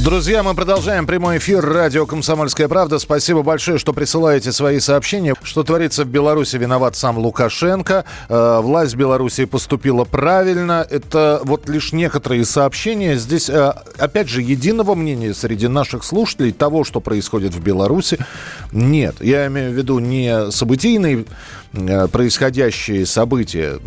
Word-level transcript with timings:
Друзья, 0.00 0.42
мы 0.42 0.54
продолжаем 0.54 1.06
прямой 1.06 1.38
эфир 1.38 1.64
радио 1.64 2.06
«Комсомольская 2.06 2.66
правда». 2.66 2.98
Спасибо 2.98 3.42
большое, 3.42 3.78
что 3.78 3.92
присылаете 3.92 4.50
свои 4.50 4.80
сообщения. 4.80 5.34
Что 5.42 5.62
творится 5.62 6.04
в 6.04 6.08
Беларуси, 6.08 6.56
виноват 6.56 6.96
сам 6.96 7.18
Лукашенко. 7.18 8.04
Э, 8.28 8.60
власть 8.62 8.96
Беларуси 8.96 9.44
поступила 9.44 10.04
правильно. 10.04 10.84
Это 10.90 11.40
вот 11.44 11.68
лишь 11.68 11.92
некоторые 11.92 12.44
сообщения. 12.44 13.16
Здесь, 13.16 13.48
э, 13.48 13.74
опять 13.98 14.28
же, 14.28 14.42
единого 14.42 14.96
мнения 14.96 15.34
среди 15.34 15.68
наших 15.68 16.02
слушателей 16.02 16.52
того, 16.52 16.82
что 16.82 17.00
происходит 17.00 17.54
в 17.54 17.62
Беларуси, 17.62 18.18
нет. 18.72 19.16
Я 19.20 19.46
имею 19.46 19.70
в 19.70 19.74
виду 19.74 19.98
не 20.00 20.50
событийные 20.50 21.26
э, 21.74 22.08
происходящие 22.08 23.06
события, 23.06 23.78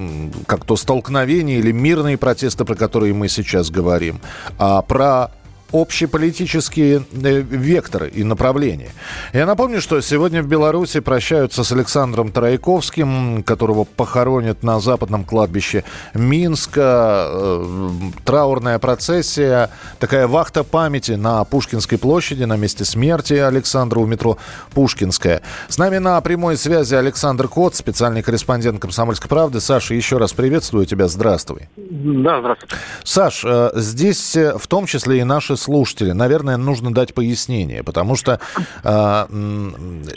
как 0.45 0.63
то 0.63 0.77
столкновения 0.77 1.57
или 1.57 1.73
мирные 1.73 2.17
протесты, 2.17 2.63
про 2.63 2.75
которые 2.75 3.13
мы 3.13 3.27
сейчас 3.27 3.69
говорим, 3.69 4.21
а 4.57 4.81
про 4.81 5.31
общеполитические 5.71 7.05
э, 7.11 7.41
векторы 7.41 8.09
и 8.09 8.23
направления. 8.23 8.91
Я 9.33 9.45
напомню, 9.45 9.81
что 9.81 9.99
сегодня 10.01 10.41
в 10.41 10.47
Беларуси 10.47 10.99
прощаются 10.99 11.63
с 11.63 11.71
Александром 11.71 12.31
Трояковским, 12.31 13.43
которого 13.43 13.83
похоронят 13.83 14.63
на 14.63 14.79
западном 14.79 15.23
кладбище 15.23 15.83
Минска. 16.13 17.27
Э, 17.29 17.89
траурная 18.23 18.79
процессия, 18.79 19.69
такая 19.99 20.27
вахта 20.27 20.63
памяти 20.63 21.13
на 21.13 21.43
Пушкинской 21.43 21.97
площади, 21.97 22.43
на 22.43 22.57
месте 22.57 22.85
смерти 22.85 23.33
Александра 23.33 23.99
у 23.99 24.05
метро 24.05 24.37
Пушкинская. 24.73 25.41
С 25.67 25.77
нами 25.77 25.97
на 25.97 26.19
прямой 26.21 26.57
связи 26.57 26.95
Александр 26.95 27.47
Кот, 27.47 27.75
специальный 27.75 28.21
корреспондент 28.21 28.79
«Комсомольской 28.79 29.29
правды». 29.29 29.59
Саша, 29.59 29.93
еще 29.93 30.17
раз 30.17 30.33
приветствую 30.33 30.85
тебя, 30.85 31.07
здравствуй. 31.07 31.69
Да, 31.75 32.39
здравствуйте. 32.39 32.75
Саш, 33.03 33.43
э, 33.45 33.71
здесь 33.75 34.35
в 34.35 34.67
том 34.67 34.85
числе 34.85 35.19
и 35.19 35.23
наши 35.23 35.54
слушатели, 35.57 36.11
наверное, 36.11 36.57
нужно 36.57 36.93
дать 36.93 37.13
пояснение, 37.13 37.83
потому 37.83 38.15
что 38.15 38.39
э, 38.83 39.25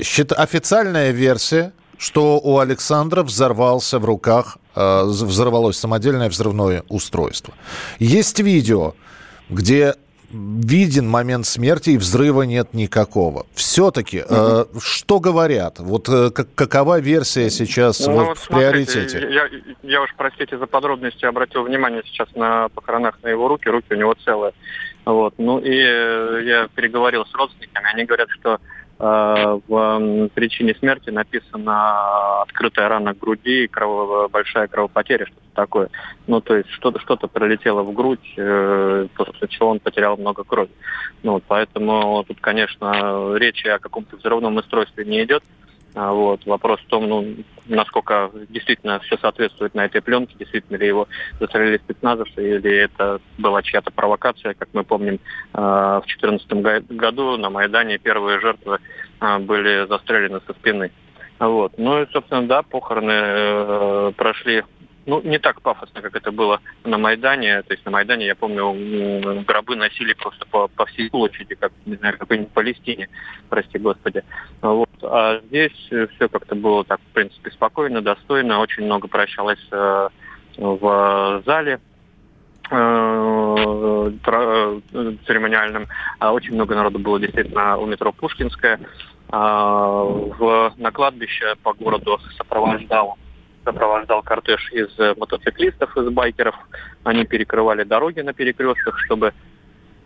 счит, 0.03 0.33
официальная 0.33 1.11
версия, 1.11 1.73
что 1.99 2.39
у 2.39 2.59
Александра 2.59 3.23
взорвался 3.23 3.99
в 3.99 4.05
руках, 4.05 4.59
э, 4.75 5.03
взорвалось 5.05 5.77
самодельное 5.77 6.29
взрывное 6.29 6.85
устройство. 6.89 7.55
Есть 7.99 8.39
видео, 8.39 8.95
где 9.49 9.95
виден 10.31 11.09
момент 11.09 11.47
смерти 11.47 11.91
и 11.91 11.97
взрыва 11.97 12.43
нет 12.43 12.75
никакого. 12.75 13.47
Все-таки, 13.55 14.23
э, 14.29 14.65
что 14.81 15.21
говорят? 15.21 15.79
Вот 15.79 16.09
э, 16.09 16.31
как, 16.31 16.55
какова 16.55 17.01
версия 17.01 17.49
сейчас 17.49 18.07
ну, 18.07 18.13
вот, 18.13 18.27
вот 18.29 18.39
в 18.39 18.45
смотрите, 18.45 18.93
приоритете? 18.93 19.35
Я, 19.35 19.49
я 19.83 20.03
уж, 20.03 20.15
простите 20.17 20.59
за 20.59 20.67
подробности, 20.67 21.25
обратил 21.25 21.63
внимание 21.63 22.03
сейчас 22.05 22.29
на 22.35 22.69
похоронах 22.69 23.19
на 23.23 23.29
его 23.29 23.49
руки. 23.49 23.69
Руки 23.69 23.87
у 23.91 23.97
него 23.97 24.15
целые. 24.23 24.53
Вот. 25.09 25.33
Ну 25.39 25.59
и 25.59 25.73
э, 25.73 26.43
я 26.45 26.69
переговорил 26.69 27.25
с 27.25 27.35
родственниками, 27.35 27.91
они 27.95 28.05
говорят, 28.05 28.29
что 28.29 28.59
э, 28.99 29.61
в 29.67 30.29
причине 30.35 30.75
смерти 30.75 31.09
написано 31.09 32.43
открытая 32.43 32.91
рана 32.91 33.15
груди, 33.15 33.69
крово, 33.69 34.29
большая 34.29 34.69
кровопотеря, 34.69 35.25
что-то 35.25 35.47
такое. 35.55 35.89
Ну, 36.27 36.43
то 36.43 36.55
есть 36.55 36.69
что-то 36.73 37.01
что 37.01 37.17
пролетело 37.17 37.83
в 37.85 37.95
грудь, 37.95 38.35
э, 38.37 39.07
после 39.17 39.49
чего 39.49 39.71
он 39.71 39.81
потерял 39.81 40.19
много 40.19 40.45
крови. 40.45 40.73
Ну, 41.23 41.33
вот, 41.33 41.45
поэтому 41.49 42.23
тут, 42.29 42.39
конечно, 42.43 43.35
речи 43.35 43.67
о 43.67 43.79
каком-то 43.79 44.17
взрывном 44.17 44.59
устройстве 44.59 45.07
не 45.07 45.25
идет. 45.25 45.43
А, 45.99 46.13
вот. 46.13 46.47
Вопрос 46.47 46.79
в 46.81 46.87
том, 46.87 47.09
ну, 47.09 47.35
насколько 47.67 48.31
действительно 48.51 49.01
все 49.01 49.19
соответствует 49.19 49.75
на 49.75 49.85
этой 49.85 50.01
пленке, 50.01 50.37
действительно 50.39 50.77
ли 50.77 50.87
его 50.87 51.09
застрелили 51.41 51.79
спецназовцы, 51.79 52.57
или 52.57 52.77
это 52.77 53.21
была 53.37 53.63
чья-то 53.63 53.91
провокация. 53.91 54.55
Как 54.55 54.69
мы 54.75 54.85
помним, 54.85 55.19
а, 55.55 56.01
в 56.01 56.07
2014 56.07 56.87
году 56.91 57.37
на 57.37 57.51
Майдане 57.51 57.99
первые 57.99 58.39
жертвы 58.39 58.79
а, 59.19 59.41
были 59.41 59.89
застрелены 59.89 60.41
со 60.47 60.53
спины. 60.53 60.93
Вот. 61.41 61.73
Ну 61.79 62.01
и, 62.01 62.07
собственно, 62.13 62.47
да, 62.47 62.63
похороны 62.63 63.13
э, 63.13 64.13
прошли 64.17 64.63
ну, 65.09 65.23
не 65.23 65.39
так 65.39 65.63
пафосно, 65.63 66.03
как 66.03 66.15
это 66.15 66.31
было 66.31 66.61
на 66.85 66.99
Майдане. 66.99 67.63
То 67.63 67.73
есть 67.73 67.85
на 67.87 67.91
Майдане, 67.91 68.27
я 68.27 68.35
помню, 68.35 69.43
гробы 69.45 69.75
носили 69.75 70.13
просто 70.13 70.45
по, 70.47 70.69
по 70.69 70.85
всей 70.85 71.09
площади, 71.09 71.55
как, 71.55 71.73
не 71.87 71.97
знаю, 71.97 72.19
какой-нибудь 72.19 72.53
Палестине, 72.53 73.09
прости 73.49 73.79
господи. 73.79 74.23
Вот. 74.61 74.91
А 75.03 75.41
здесь 75.47 75.73
все 75.87 76.29
как-то 76.29 76.55
было 76.55 76.85
так, 76.85 77.01
в 77.01 77.15
принципе, 77.15 77.51
спокойно, 77.51 78.03
достойно. 78.03 78.61
Очень 78.61 78.85
много 78.85 79.09
прощалось 79.09 79.67
э, 79.71 80.09
в 80.59 81.43
зале 81.47 81.81
э, 82.71 84.13
церемониальным. 85.27 85.87
А 86.19 86.35
очень 86.35 86.53
много 86.53 86.75
народу 86.75 86.99
было 86.99 87.19
действительно 87.19 87.79
у 87.79 87.87
метро 87.87 88.13
Пушкинская. 88.13 88.79
А, 89.31 90.03
в, 90.05 90.75
на 90.77 90.91
кладбище 90.91 91.55
по 91.63 91.73
городу 91.73 92.19
сопровождал 92.37 93.17
сопровождал 93.69 94.23
кортеж 94.23 94.73
из 94.73 94.89
э, 94.99 95.15
мотоциклистов, 95.17 95.95
из 95.97 96.09
байкеров. 96.09 96.55
Они 97.05 97.25
перекрывали 97.27 97.85
дороги 97.85 98.21
на 98.21 98.33
перекрестках, 98.33 98.99
чтобы 99.01 99.35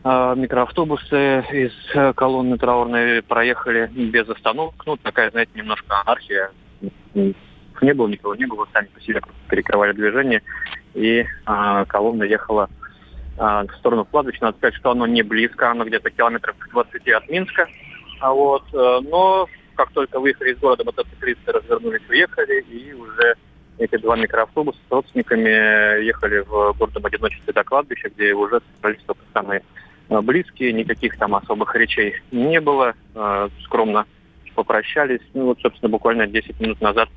э, 0.02 0.34
микроавтобусы 0.36 1.44
из 1.52 1.72
э, 1.94 2.12
колонны 2.14 2.58
траурной 2.58 3.22
проехали 3.22 3.86
без 3.86 4.28
остановок. 4.28 4.74
Ну, 4.84 4.96
такая, 4.96 5.30
знаете, 5.30 5.52
немножко 5.54 6.00
анархия. 6.00 6.50
Не 7.14 7.94
было 7.94 8.08
никого, 8.08 8.34
не 8.34 8.46
было, 8.46 8.66
сами 8.72 8.86
по 8.86 9.00
себе 9.00 9.20
перекрывали 9.48 9.92
движение. 9.92 10.42
И 10.94 11.20
э, 11.20 11.84
колонна 11.86 12.24
ехала 12.24 12.68
э, 13.38 13.40
в 13.40 13.76
сторону 13.78 14.04
кладбища. 14.04 14.42
Надо 14.42 14.58
сказать, 14.58 14.74
что 14.74 14.90
оно 14.90 15.06
не 15.06 15.22
близко, 15.22 15.70
оно 15.70 15.84
где-то 15.84 16.10
километров 16.10 16.56
20 16.72 17.08
от 17.08 17.28
Минска. 17.30 17.68
А 18.20 18.32
вот, 18.32 18.62
но 18.72 19.48
как 19.74 19.90
только 19.92 20.20
выехали 20.20 20.52
из 20.52 20.58
города, 20.58 20.84
мотоциклисты 20.84 21.50
развернулись, 21.50 22.08
уехали, 22.08 22.60
и 22.60 22.92
уже 22.92 23.34
эти 23.78 23.96
два 23.96 24.16
микроавтобуса 24.16 24.78
с 24.88 24.92
родственниками 24.92 26.02
ехали 26.04 26.40
в 26.40 26.74
городом 26.78 27.06
одиночестве 27.06 27.52
до 27.52 27.64
кладбища, 27.64 28.10
где 28.10 28.32
уже 28.34 28.60
собрались 28.76 29.02
только 29.06 29.22
самые 29.32 29.62
э, 30.08 30.20
близкие, 30.20 30.72
никаких 30.72 31.16
там 31.18 31.34
особых 31.34 31.74
речей 31.74 32.16
не 32.30 32.60
было, 32.60 32.94
э, 33.14 33.48
скромно 33.64 34.06
попрощались. 34.54 35.20
Ну 35.34 35.46
вот, 35.46 35.60
собственно, 35.60 35.88
буквально 35.88 36.26
10 36.26 36.60
минут 36.60 36.80
назад 36.80 37.08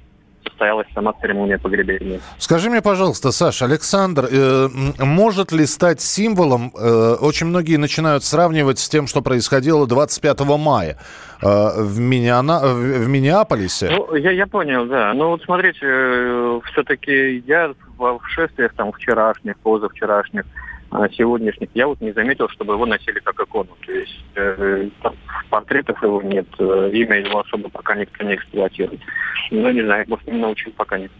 состоялась 0.47 0.87
сама 0.93 1.13
церемония 1.13 1.57
погребения. 1.57 2.19
Скажи 2.37 2.69
мне, 2.69 2.81
пожалуйста, 2.81 3.31
Саша, 3.31 3.65
Александр, 3.65 4.27
э, 4.31 4.67
может 4.99 5.51
ли 5.51 5.65
стать 5.65 6.01
символом, 6.01 6.71
э, 6.75 7.15
очень 7.19 7.47
многие 7.47 7.77
начинают 7.77 8.23
сравнивать 8.23 8.79
с 8.79 8.89
тем, 8.89 9.07
что 9.07 9.21
происходило 9.21 9.87
25 9.87 10.39
мая 10.57 10.97
э, 11.41 11.81
в, 11.81 11.99
Миниана, 11.99 12.61
в 12.63 13.07
Миннеаполисе? 13.07 13.89
Ну, 13.89 14.15
я, 14.15 14.31
я 14.31 14.47
понял, 14.47 14.85
да. 14.85 15.13
Ну, 15.13 15.29
вот 15.29 15.41
смотрите, 15.43 15.79
э, 15.83 16.59
все-таки 16.71 17.43
я 17.47 17.73
в 17.97 18.21
шествиях 18.27 18.73
там 18.73 18.91
вчерашних, 18.91 19.57
позавчерашних, 19.59 20.43
сегодняшних, 21.17 21.69
я 21.73 21.87
вот 21.87 21.99
не 22.01 22.11
заметил, 22.11 22.47
чтобы 22.49 22.73
его 22.73 22.85
носили 22.85 23.19
как 23.19 23.39
икону. 23.39 23.75
То 23.85 23.91
есть 23.91 24.25
э, 24.35 24.89
портретов 25.49 26.01
его 26.01 26.21
нет, 26.21 26.47
э, 26.59 26.89
имя 26.93 27.19
его 27.19 27.39
особо 27.39 27.69
пока 27.69 27.95
никто 27.95 28.23
не 28.23 28.35
эксплуатирует. 28.35 29.01
Ну, 29.51 29.69
не 29.71 29.81
знаю, 29.83 30.05
может, 30.07 30.27
не 30.27 30.39
научил 30.39 30.71
пока 30.75 30.97
нет. 30.97 31.11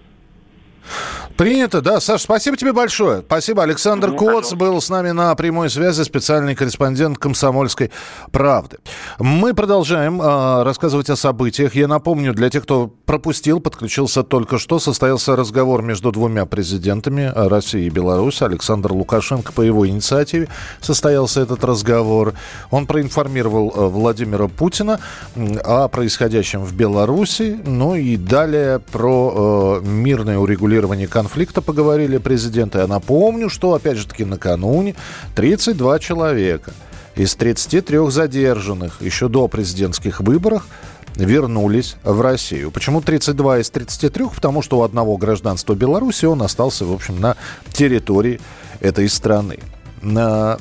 Принято, 1.37 1.81
да. 1.81 1.99
Саш, 1.99 2.21
спасибо 2.21 2.55
тебе 2.55 2.71
большое. 2.71 3.19
Спасибо. 3.19 3.63
Александр 3.63 4.11
ну, 4.11 4.17
Коц 4.17 4.53
был 4.53 4.79
с 4.79 4.89
нами 4.89 5.11
на 5.11 5.35
прямой 5.35 5.69
связи, 5.69 6.03
специальный 6.03 6.55
корреспондент 6.55 7.17
«Комсомольской 7.17 7.91
правды». 8.31 8.77
Мы 9.19 9.53
продолжаем 9.53 10.21
э, 10.21 10.63
рассказывать 10.63 11.09
о 11.09 11.17
событиях. 11.17 11.75
Я 11.75 11.89
напомню, 11.89 12.33
для 12.33 12.49
тех, 12.49 12.63
кто 12.63 12.87
пропустил, 13.05 13.59
подключился 13.59 14.23
только 14.23 14.57
что, 14.57 14.79
состоялся 14.79 15.35
разговор 15.35 15.81
между 15.81 16.13
двумя 16.13 16.45
президентами 16.45 17.29
России 17.35 17.87
и 17.87 17.89
Беларуси. 17.89 18.43
Александр 18.43 18.93
Лукашенко 18.93 19.51
по 19.51 19.59
его 19.59 19.85
инициативе 19.85 20.47
состоялся 20.79 21.41
этот 21.41 21.65
разговор. 21.65 22.33
Он 22.71 22.87
проинформировал 22.87 23.73
э, 23.75 23.87
Владимира 23.87 24.47
Путина 24.47 25.01
о 25.35 25.89
происходящем 25.89 26.63
в 26.63 26.73
Беларуси, 26.73 27.59
ну 27.65 27.95
и 27.95 28.15
далее 28.15 28.79
про 28.79 29.81
э, 29.83 29.85
мирное 29.85 30.37
урегулирование 30.37 31.07
конфликта 31.07 31.24
поговорили 31.61 32.17
президенты. 32.17 32.79
Я 32.79 32.87
напомню, 32.87 33.49
что, 33.49 33.73
опять 33.73 33.97
же 33.97 34.07
таки, 34.07 34.25
накануне 34.25 34.95
32 35.35 35.99
человека 35.99 36.73
из 37.15 37.35
33 37.35 38.09
задержанных 38.09 39.01
еще 39.01 39.27
до 39.27 39.47
президентских 39.47 40.19
выборов 40.19 40.67
вернулись 41.15 41.95
в 42.03 42.21
Россию. 42.21 42.71
Почему 42.71 43.01
32 43.01 43.59
из 43.59 43.69
33? 43.69 44.25
Потому 44.35 44.61
что 44.61 44.79
у 44.79 44.83
одного 44.83 45.17
гражданства 45.17 45.73
Беларуси 45.73 46.25
он 46.25 46.41
остался, 46.41 46.85
в 46.85 46.91
общем, 46.91 47.19
на 47.19 47.35
территории 47.71 48.41
этой 48.79 49.07
страны. 49.09 49.59
На 50.01 50.57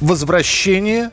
возвращение 0.00 1.10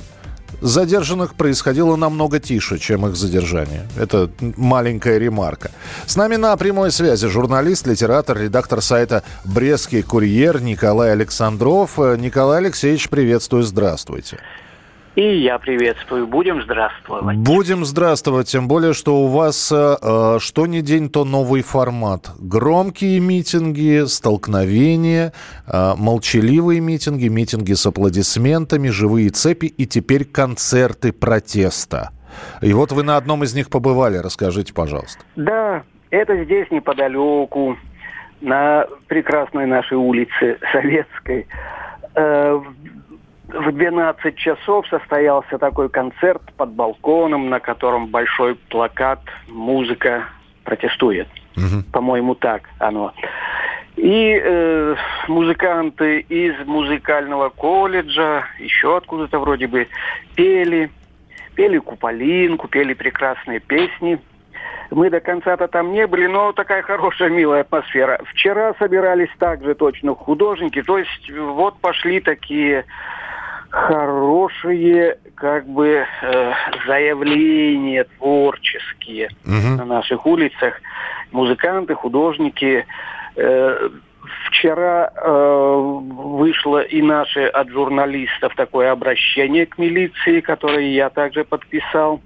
задержанных 0.61 1.35
происходило 1.35 1.95
намного 1.95 2.39
тише, 2.39 2.77
чем 2.77 3.05
их 3.07 3.15
задержание. 3.15 3.87
Это 3.97 4.29
маленькая 4.39 5.17
ремарка. 5.17 5.71
С 6.05 6.15
нами 6.15 6.35
на 6.35 6.55
прямой 6.55 6.91
связи 6.91 7.27
журналист, 7.27 7.87
литератор, 7.87 8.37
редактор 8.37 8.81
сайта 8.81 9.23
«Брестский 9.43 10.03
курьер» 10.03 10.61
Николай 10.61 11.11
Александров. 11.11 11.97
Николай 11.97 12.59
Алексеевич, 12.59 13.09
приветствую, 13.09 13.63
здравствуйте. 13.63 14.37
И 15.15 15.39
я 15.39 15.59
приветствую. 15.59 16.25
Будем 16.25 16.61
здравствовать. 16.61 17.35
Будем 17.37 17.83
здравствовать, 17.83 18.47
тем 18.47 18.69
более, 18.69 18.93
что 18.93 19.17
у 19.17 19.27
вас 19.27 19.69
э, 19.71 20.37
что 20.39 20.67
ни 20.67 20.79
день, 20.79 21.09
то 21.09 21.25
новый 21.25 21.63
формат. 21.63 22.31
Громкие 22.39 23.19
митинги, 23.19 24.05
столкновения, 24.05 25.33
э, 25.67 25.93
молчаливые 25.97 26.79
митинги, 26.79 27.27
митинги 27.27 27.73
с 27.73 27.85
аплодисментами, 27.85 28.87
живые 28.87 29.31
цепи 29.31 29.65
и 29.65 29.85
теперь 29.85 30.23
концерты 30.23 31.11
протеста. 31.11 32.11
И 32.61 32.71
вот 32.71 32.93
вы 32.93 33.03
на 33.03 33.17
одном 33.17 33.43
из 33.43 33.53
них 33.53 33.69
побывали. 33.69 34.17
Расскажите, 34.17 34.73
пожалуйста. 34.73 35.21
Да, 35.35 35.83
это 36.09 36.41
здесь 36.45 36.71
неподалеку, 36.71 37.77
на 38.41 38.87
прекрасной 39.07 39.65
нашей 39.65 39.97
улице 39.97 40.57
Советской. 40.71 41.47
Э, 42.15 42.61
в 43.53 43.71
12 43.71 44.35
часов 44.35 44.87
состоялся 44.87 45.57
такой 45.57 45.89
концерт 45.89 46.41
под 46.57 46.71
балконом, 46.71 47.49
на 47.49 47.59
котором 47.59 48.07
большой 48.07 48.55
плакат 48.55 49.19
«Музыка 49.47 50.25
протестует». 50.63 51.27
Угу. 51.57 51.83
По-моему, 51.91 52.35
так 52.35 52.63
оно. 52.79 53.13
И 53.97 54.39
э, 54.41 54.95
музыканты 55.27 56.21
из 56.21 56.55
музыкального 56.65 57.49
колледжа, 57.49 58.45
еще 58.57 58.97
откуда-то 58.97 59.39
вроде 59.39 59.67
бы, 59.67 59.87
пели, 60.35 60.89
пели 61.55 61.77
куполинку, 61.77 62.67
пели 62.67 62.93
прекрасные 62.93 63.59
песни. 63.59 64.19
Мы 64.91 65.09
до 65.09 65.19
конца-то 65.19 65.67
там 65.67 65.91
не 65.91 66.07
были, 66.07 66.27
но 66.27 66.51
такая 66.51 66.81
хорошая, 66.81 67.29
милая 67.29 67.61
атмосфера. 67.61 68.21
Вчера 68.25 68.73
собирались 68.79 69.29
также 69.37 69.75
точно 69.75 70.15
художники, 70.15 70.81
то 70.81 70.97
есть 70.97 71.31
вот 71.31 71.79
пошли 71.79 72.19
такие 72.21 72.85
хорошие 73.71 75.17
как 75.35 75.65
бы 75.67 76.05
э, 76.21 76.53
заявления 76.85 78.05
творческие 78.17 79.29
угу. 79.45 79.77
на 79.77 79.85
наших 79.85 80.25
улицах. 80.25 80.75
Музыканты, 81.31 81.95
художники. 81.95 82.85
Э, 83.37 83.89
вчера 84.47 85.11
э, 85.15 85.99
вышло 86.11 86.81
и 86.81 87.01
наше 87.01 87.45
от 87.45 87.69
журналистов 87.69 88.53
такое 88.55 88.91
обращение 88.91 89.65
к 89.65 89.77
милиции, 89.77 90.41
которое 90.41 90.91
я 90.91 91.09
также 91.09 91.45
подписал 91.45 92.21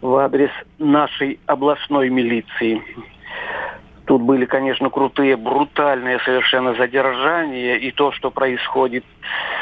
в 0.00 0.16
адрес 0.16 0.50
нашей 0.78 1.38
областной 1.46 2.10
милиции. 2.10 2.82
Тут 4.08 4.22
были, 4.22 4.46
конечно, 4.46 4.88
крутые, 4.88 5.36
брутальные 5.36 6.18
совершенно 6.20 6.72
задержания 6.72 7.76
и 7.76 7.90
то, 7.90 8.10
что 8.10 8.30
происходит 8.30 9.04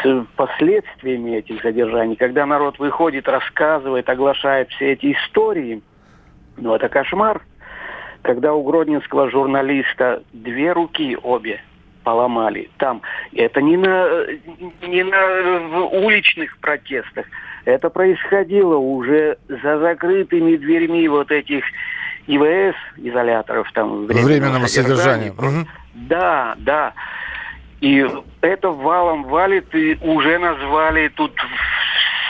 с 0.05 0.25
последствиями 0.37 1.39
этих 1.39 1.65
задержаний. 1.65 2.15
Когда 2.15 2.47
народ 2.47 2.79
выходит, 2.79 3.27
рассказывает, 3.27 4.09
оглашает 4.09 4.71
все 4.71 4.93
эти 4.93 5.15
истории, 5.15 5.83
ну 6.59 6.77
это 6.77 6.89
кошмар. 6.89 7.43
Когда 8.23 8.55
у 8.55 8.63
гродненского 8.63 9.29
журналиста 9.33 10.23
две 10.33 10.71
руки 10.71 11.19
обе 11.21 11.61
поломали 12.05 12.71
там, 12.79 13.03
это 13.35 13.61
не 13.61 13.77
на, 13.77 14.27
не 14.81 15.03
на 15.03 15.87
уличных 15.87 16.57
протестах, 16.59 17.27
это 17.65 17.91
происходило 17.91 18.77
уже 18.77 19.39
за 19.49 19.81
закрытыми 19.81 20.55
дверьми 20.55 21.09
вот 21.09 21.33
этих 21.33 21.65
ИВС, 22.27 22.77
изоляторов 22.97 23.71
там 23.73 24.07
временного, 24.07 24.27
временного 24.27 24.67
содержания. 24.67 25.31
содержания. 25.33 25.61
Угу. 25.61 25.69
Да, 25.95 26.55
да. 26.59 26.93
И 27.81 28.07
это 28.41 28.71
валом 28.71 29.25
валит, 29.25 29.75
и 29.75 29.99
уже 30.03 30.39
назвали 30.39 31.09
тут 31.09 31.33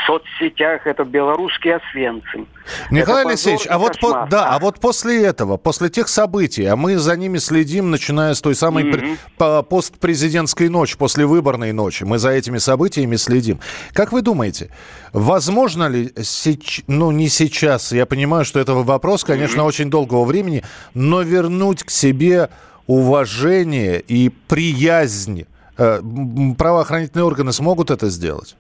соцсетях 0.06 0.87
это 0.87 1.05
белорусский 1.05 1.75
Освенцим. 1.75 2.47
Николай 2.91 3.23
это 3.23 3.31
Алексеевич, 3.31 3.67
а 3.69 3.79
вот, 3.79 3.99
по, 4.00 4.26
да, 4.31 4.50
а 4.50 4.58
вот 4.58 4.81
после 4.81 5.25
этого, 5.25 5.56
после 5.56 5.88
тех 5.88 6.08
событий, 6.08 6.64
а 6.64 6.76
мы 6.76 6.97
за 6.97 7.17
ними 7.17 7.38
следим, 7.38 7.91
начиная 7.91 8.35
с 8.35 8.41
той 8.41 8.55
самой 8.55 8.85
mm-hmm. 8.85 9.19
по, 9.37 9.62
постпрезидентской 9.62 10.69
ночи, 10.69 10.97
после 10.97 11.26
выборной 11.26 11.73
ночи, 11.73 12.05
мы 12.05 12.19
за 12.19 12.31
этими 12.31 12.58
событиями 12.58 13.17
следим. 13.17 13.61
Как 13.93 14.12
вы 14.12 14.23
думаете, 14.23 14.70
возможно 15.12 15.88
ли, 15.88 16.12
сеч... 16.23 16.82
ну 16.87 17.11
не 17.11 17.29
сейчас, 17.29 17.93
я 17.93 18.06
понимаю, 18.06 18.44
что 18.44 18.61
это 18.61 18.75
вопрос, 18.75 19.25
конечно, 19.25 19.61
mm-hmm. 19.61 19.67
очень 19.67 19.91
долгого 19.91 20.25
времени, 20.25 20.64
но 20.94 21.23
вернуть 21.23 21.85
к 21.85 21.91
себе 21.91 22.50
уважение 22.87 24.00
и 24.00 24.29
приязнь 24.29 25.47
э, 25.76 26.00
правоохранительные 26.56 27.25
органы 27.25 27.52
смогут 27.52 27.91
это 27.91 28.09
сделать? 28.09 28.56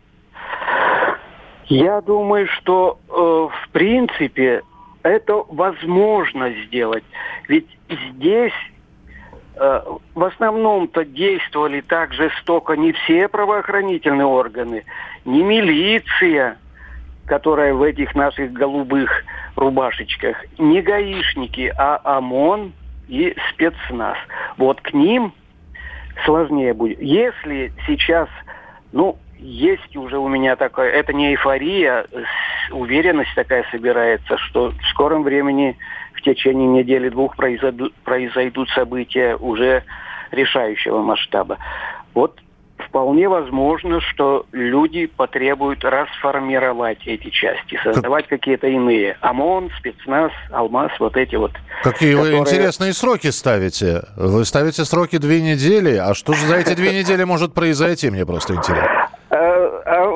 Я 1.68 2.00
думаю, 2.00 2.46
что 2.48 2.98
э, 3.08 3.12
в 3.12 3.68
принципе 3.70 4.62
это 5.02 5.44
возможно 5.48 6.52
сделать. 6.66 7.04
Ведь 7.48 7.66
здесь 7.88 8.52
э, 9.56 9.80
в 10.14 10.24
основном-то 10.24 11.04
действовали 11.04 11.80
так 11.80 12.12
жестоко 12.12 12.74
не 12.74 12.92
все 12.92 13.28
правоохранительные 13.28 14.26
органы, 14.26 14.84
не 15.24 15.42
милиция, 15.42 16.56
которая 17.26 17.74
в 17.74 17.82
этих 17.82 18.14
наших 18.14 18.52
голубых 18.52 19.24
рубашечках, 19.56 20.36
не 20.58 20.80
гаишники, 20.80 21.72
а 21.76 22.00
ОМОН 22.18 22.72
и 23.08 23.34
спецназ. 23.50 24.18
Вот 24.56 24.80
к 24.80 24.92
ним 24.92 25.32
сложнее 26.24 26.74
будет. 26.74 27.00
Если 27.00 27.72
сейчас, 27.86 28.28
ну, 28.92 29.18
есть 29.46 29.96
уже 29.96 30.18
у 30.18 30.28
меня 30.28 30.56
такое, 30.56 30.90
это 30.90 31.12
не 31.12 31.30
эйфория, 31.30 32.06
уверенность 32.72 33.34
такая 33.34 33.64
собирается, 33.70 34.36
что 34.38 34.70
в 34.70 34.86
скором 34.90 35.22
времени, 35.22 35.78
в 36.14 36.22
течение 36.22 36.66
недели-двух 36.66 37.36
произойдут, 37.36 37.94
произойдут 38.04 38.68
события 38.70 39.36
уже 39.36 39.84
решающего 40.32 41.00
масштаба. 41.00 41.58
Вот 42.14 42.40
вполне 42.88 43.28
возможно, 43.28 44.00
что 44.00 44.46
люди 44.52 45.06
потребуют 45.06 45.84
расформировать 45.84 47.06
эти 47.06 47.30
части, 47.30 47.78
создавать 47.82 48.26
как... 48.26 48.40
какие-то 48.40 48.66
иные. 48.66 49.16
ОМОН, 49.20 49.70
спецназ, 49.78 50.32
Алмаз, 50.50 50.90
вот 50.98 51.16
эти 51.16 51.36
вот. 51.36 51.52
Какие 51.82 52.14
которые... 52.14 52.36
вы 52.36 52.40
интересные 52.40 52.92
сроки 52.92 53.30
ставите. 53.30 54.02
Вы 54.16 54.44
ставите 54.44 54.84
сроки 54.84 55.18
две 55.18 55.40
недели. 55.40 55.96
А 55.96 56.14
что 56.14 56.32
же 56.32 56.46
за 56.46 56.56
эти 56.56 56.74
две 56.74 56.98
недели 56.98 57.24
может 57.24 57.54
произойти, 57.54 58.10
мне 58.10 58.26
просто 58.26 58.54
интересно. 58.54 59.08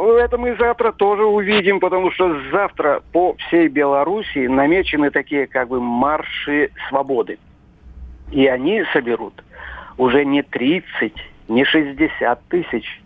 А 0.01 0.19
это 0.19 0.39
мы 0.39 0.57
завтра 0.57 0.93
тоже 0.93 1.25
увидим, 1.25 1.79
потому 1.79 2.11
что 2.11 2.41
завтра 2.51 3.03
по 3.13 3.35
всей 3.35 3.69
Белоруссии 3.69 4.47
намечены 4.47 5.11
такие 5.11 5.47
как 5.47 5.69
бы 5.69 5.79
марши 5.79 6.71
свободы. 6.89 7.39
И 8.33 8.47
они 8.47 8.83
соберут 8.95 9.45
уже 9.99 10.25
не 10.25 10.43
30 10.43 11.13
не 11.49 11.65
60 11.65 12.43
тысяч. 12.49 13.03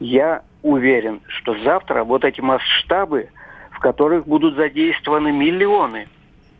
Я 0.00 0.42
уверен, 0.62 1.22
что 1.28 1.56
завтра 1.62 2.04
вот 2.04 2.24
эти 2.24 2.42
масштабы, 2.42 3.28
в 3.70 3.78
которых 3.78 4.26
будут 4.26 4.56
задействованы 4.56 5.32
миллионы 5.32 6.08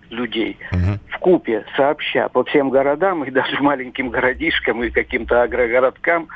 людей 0.08 0.56
угу. 0.72 0.98
в 1.10 1.18
купе 1.18 1.66
сообща 1.76 2.28
по 2.28 2.44
всем 2.44 2.70
городам 2.70 3.24
и 3.24 3.30
даже 3.30 3.60
маленьким 3.60 4.08
городишкам 4.08 4.82
и 4.82 4.90
каким-то 4.90 5.42
агрогородкам, 5.42 6.28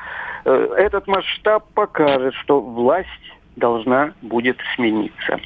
э, 0.45 0.75
этот 0.77 1.07
масштаб 1.07 1.65
покажет, 1.75 2.35
что 2.35 2.61
власть 2.61 3.09
должна 3.59 4.13
будет 4.23 4.59
смениться. 4.75 5.39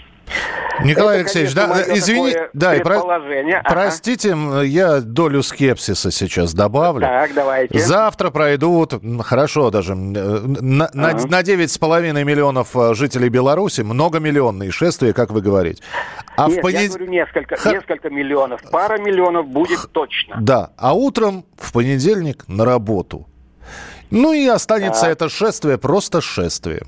Николай 0.82 1.16
это, 1.16 1.24
Алексеевич, 1.24 1.54
конечно, 1.54 1.84
да, 1.84 1.98
извини, 1.98 2.36
да, 2.54 2.74
и 2.74 2.82
про... 2.82 2.98
ага. 2.98 3.62
простите, 3.68 4.34
я 4.64 5.00
долю 5.00 5.42
скепсиса 5.42 6.10
сейчас 6.10 6.54
добавлю. 6.54 7.02
Так, 7.02 7.34
давайте. 7.34 7.78
Завтра 7.78 8.30
пройдут, 8.30 8.94
хорошо 9.20 9.70
даже, 9.70 9.94
на, 9.94 10.86
ага. 10.86 10.90
на, 10.94 11.12
на 11.12 11.42
9,5 11.42 12.24
миллионов 12.24 12.74
э, 12.74 12.94
жителей 12.94 13.28
Беларуси, 13.28 13.82
многомиллионные 13.82 14.70
шествия, 14.70 15.12
как 15.12 15.30
вы 15.30 15.42
говорите. 15.42 15.82
А 16.36 16.48
Нет, 16.48 16.58
в 16.58 16.62
понед... 16.62 16.80
я 16.80 16.88
говорю 16.88 17.06
несколько, 17.10 17.56
Х... 17.56 17.70
несколько 17.70 18.10
миллионов, 18.10 18.62
пара 18.70 18.98
миллионов 18.98 19.46
будет 19.48 19.78
Х... 19.78 19.88
точно. 19.92 20.36
Да, 20.40 20.70
а 20.78 20.94
утром 20.94 21.44
в 21.58 21.72
понедельник 21.72 22.48
на 22.48 22.64
работу. 22.64 23.28
Ну 24.10 24.32
и 24.32 24.46
останется 24.46 25.02
так. 25.02 25.10
это 25.10 25.28
шествие 25.28 25.78
просто 25.78 26.20
шествием. 26.20 26.86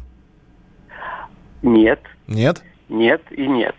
Нет. 1.65 2.01
Нет? 2.29 2.63
Нет 2.89 3.23
и 3.31 3.47
нет. 3.47 3.75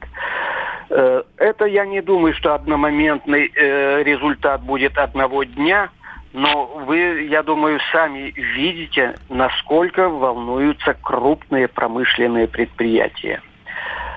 Э, 0.89 1.24
это 1.38 1.65
я 1.65 1.86
не 1.86 2.01
думаю, 2.01 2.34
что 2.34 2.56
одномоментный 2.56 3.51
э, 3.56 4.04
результат 4.04 4.62
будет 4.63 4.98
одного 4.98 5.44
дня, 5.44 5.89
но 6.34 6.65
вы, 6.65 7.27
я 7.30 7.44
думаю, 7.44 7.80
сами 7.92 8.34
видите, 8.36 9.15
насколько 9.30 10.10
волнуются 10.10 10.96
крупные 11.00 11.68
промышленные 11.68 12.48
предприятия. 12.48 13.42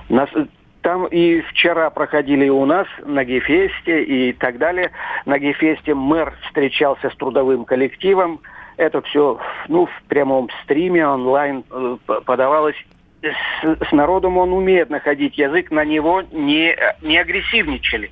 Нас, 0.09 0.31
там 0.81 1.07
и 1.07 1.43
вчера 1.43 1.91
проходили 1.91 2.49
у 2.49 2.65
нас 2.65 2.87
на 3.05 3.25
Гефесте 3.25 4.03
и 4.03 4.33
так 4.33 4.57
далее. 4.57 4.93
На 5.27 5.39
Гефесте 5.39 5.95
мэр 5.95 6.33
встречался 6.47 7.11
с 7.11 7.17
трудовым 7.17 7.67
коллективом. 7.67 8.41
Это 8.79 9.03
все 9.03 9.39
ну, 9.69 9.87
в 9.87 10.03
прямом 10.09 10.49
стриме 10.65 11.07
онлайн 11.07 11.65
э, 11.71 11.97
подавалось 12.25 12.77
с, 13.23 13.89
с 13.89 13.93
народом 13.93 14.39
он 14.39 14.53
умеет 14.53 14.91
находить 14.91 15.39
язык, 15.39 15.71
на 15.71 15.85
него 15.85 16.23
не, 16.33 16.77
не 17.03 17.19
агрессивничали 17.19 18.11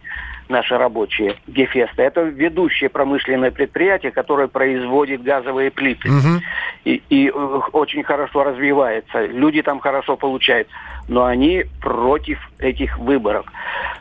наши 0.49 0.77
рабочие 0.77 1.37
Гефеста. 1.47 2.03
Это 2.03 2.23
ведущее 2.23 2.91
промышленное 2.91 3.51
предприятие, 3.51 4.13
которое 4.13 4.49
производит 4.49 5.23
газовые 5.23 5.71
плиты. 5.71 6.09
Угу. 6.09 6.43
И, 6.85 7.03
и 7.09 7.29
э, 7.29 7.31
очень 7.73 8.03
хорошо 8.05 8.45
развивается. 8.45 9.27
Люди 9.27 9.63
там 9.63 9.81
хорошо 9.81 10.17
получают. 10.17 10.69
Но 11.09 11.25
они 11.25 11.65
против 11.81 12.39
этих 12.59 12.99
выборов. 12.99 13.47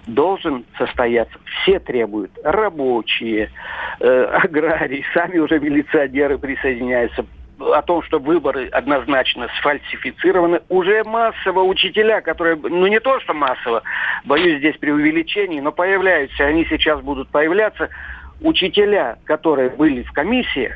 Должен 0.07 0.65
состояться. 0.77 1.37
Все 1.45 1.79
требуют. 1.79 2.31
Рабочие, 2.43 3.49
э, 3.99 4.23
аграрии, 4.43 5.03
сами 5.13 5.39
уже 5.39 5.59
милиционеры 5.59 6.37
присоединяются 6.37 7.25
о 7.59 7.81
том, 7.81 8.01
что 8.03 8.19
выборы 8.19 8.67
однозначно 8.67 9.47
сфальсифицированы, 9.59 10.61
уже 10.69 11.03
массово 11.03 11.61
учителя, 11.61 12.21
которые, 12.21 12.55
ну 12.55 12.87
не 12.87 12.99
то 12.99 13.19
что 13.19 13.33
массово, 13.33 13.83
боюсь 14.25 14.59
здесь 14.59 14.77
преувеличений, 14.77 15.61
но 15.61 15.71
появляются, 15.71 16.45
они 16.45 16.65
сейчас 16.65 17.01
будут 17.01 17.29
появляться, 17.29 17.89
учителя, 18.41 19.17
которые 19.25 19.69
были 19.69 20.03
в 20.03 20.11
комиссиях, 20.11 20.75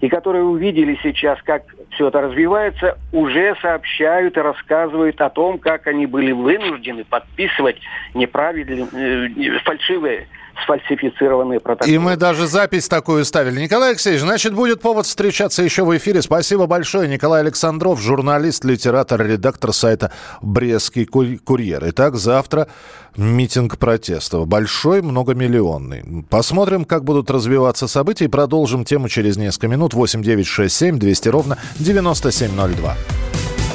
и 0.00 0.08
которые 0.08 0.44
увидели 0.44 0.98
сейчас, 1.02 1.38
как 1.42 1.62
все 1.90 2.08
это 2.08 2.20
развивается, 2.20 2.98
уже 3.12 3.56
сообщают 3.60 4.36
и 4.36 4.40
рассказывают 4.40 5.20
о 5.20 5.30
том, 5.30 5.58
как 5.58 5.86
они 5.86 6.06
были 6.06 6.32
вынуждены 6.32 7.04
подписывать 7.04 7.80
неправильные, 8.14 8.86
э, 8.92 9.58
фальшивые 9.64 10.28
сфальсифицированные 10.64 11.60
протоколы. 11.60 11.94
И 11.94 11.98
мы 11.98 12.16
даже 12.16 12.46
запись 12.46 12.88
такую 12.88 13.24
ставили. 13.24 13.60
Николай 13.60 13.90
Алексеевич, 13.90 14.22
значит, 14.22 14.54
будет 14.54 14.80
повод 14.80 15.06
встречаться 15.06 15.62
еще 15.62 15.84
в 15.84 15.96
эфире. 15.96 16.22
Спасибо 16.22 16.66
большое. 16.66 17.08
Николай 17.08 17.40
Александров, 17.40 18.00
журналист, 18.00 18.64
литератор, 18.64 19.24
редактор 19.24 19.72
сайта 19.72 20.12
«Брестский 20.42 21.04
курьер». 21.04 21.82
Итак, 21.86 22.16
завтра 22.16 22.68
митинг 23.16 23.78
протеста. 23.78 24.38
Большой, 24.44 25.02
многомиллионный. 25.02 26.24
Посмотрим, 26.30 26.84
как 26.84 27.04
будут 27.04 27.30
развиваться 27.30 27.88
события 27.88 28.26
и 28.26 28.28
продолжим 28.28 28.84
тему 28.84 29.08
через 29.08 29.36
несколько 29.36 29.68
минут. 29.68 29.94
8 29.94 30.22
9 30.22 30.46
6 30.46 30.74
7 30.74 30.98
200 30.98 31.28
ровно 31.28 31.58
9702. 31.78 32.96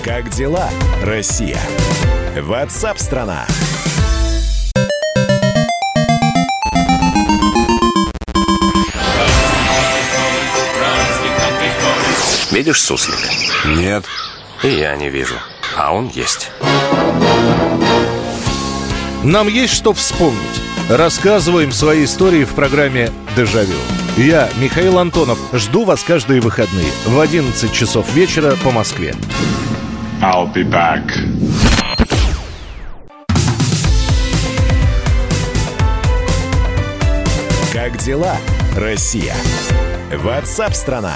Как 0.04 0.30
дела, 0.30 0.70
Россия? 1.04 1.60
Ватсап-страна! 2.42 3.46
Видишь 12.54 12.84
суслика? 12.84 13.34
Нет. 13.66 14.06
И 14.62 14.68
я 14.68 14.96
не 14.96 15.10
вижу. 15.10 15.34
А 15.76 15.92
он 15.92 16.08
есть. 16.10 16.52
Нам 19.24 19.48
есть 19.48 19.74
что 19.74 19.92
вспомнить. 19.92 20.62
Рассказываем 20.88 21.72
свои 21.72 22.06
истории 22.06 22.44
в 22.44 22.54
программе 22.54 23.10
«Дежавю». 23.36 23.74
Я, 24.18 24.52
Михаил 24.58 25.00
Антонов, 25.00 25.40
жду 25.54 25.84
вас 25.84 26.04
каждые 26.04 26.42
выходные 26.42 26.92
в 27.08 27.20
11 27.20 27.74
часов 27.74 28.14
вечера 28.14 28.56
по 28.64 28.70
Москве. 28.70 29.16
I'll 30.22 30.54
be 30.54 30.64
back. 30.64 31.02
Как 37.74 37.98
дела, 37.98 38.38
Россия? 38.78 39.34
Ватсап-страна! 40.12 41.16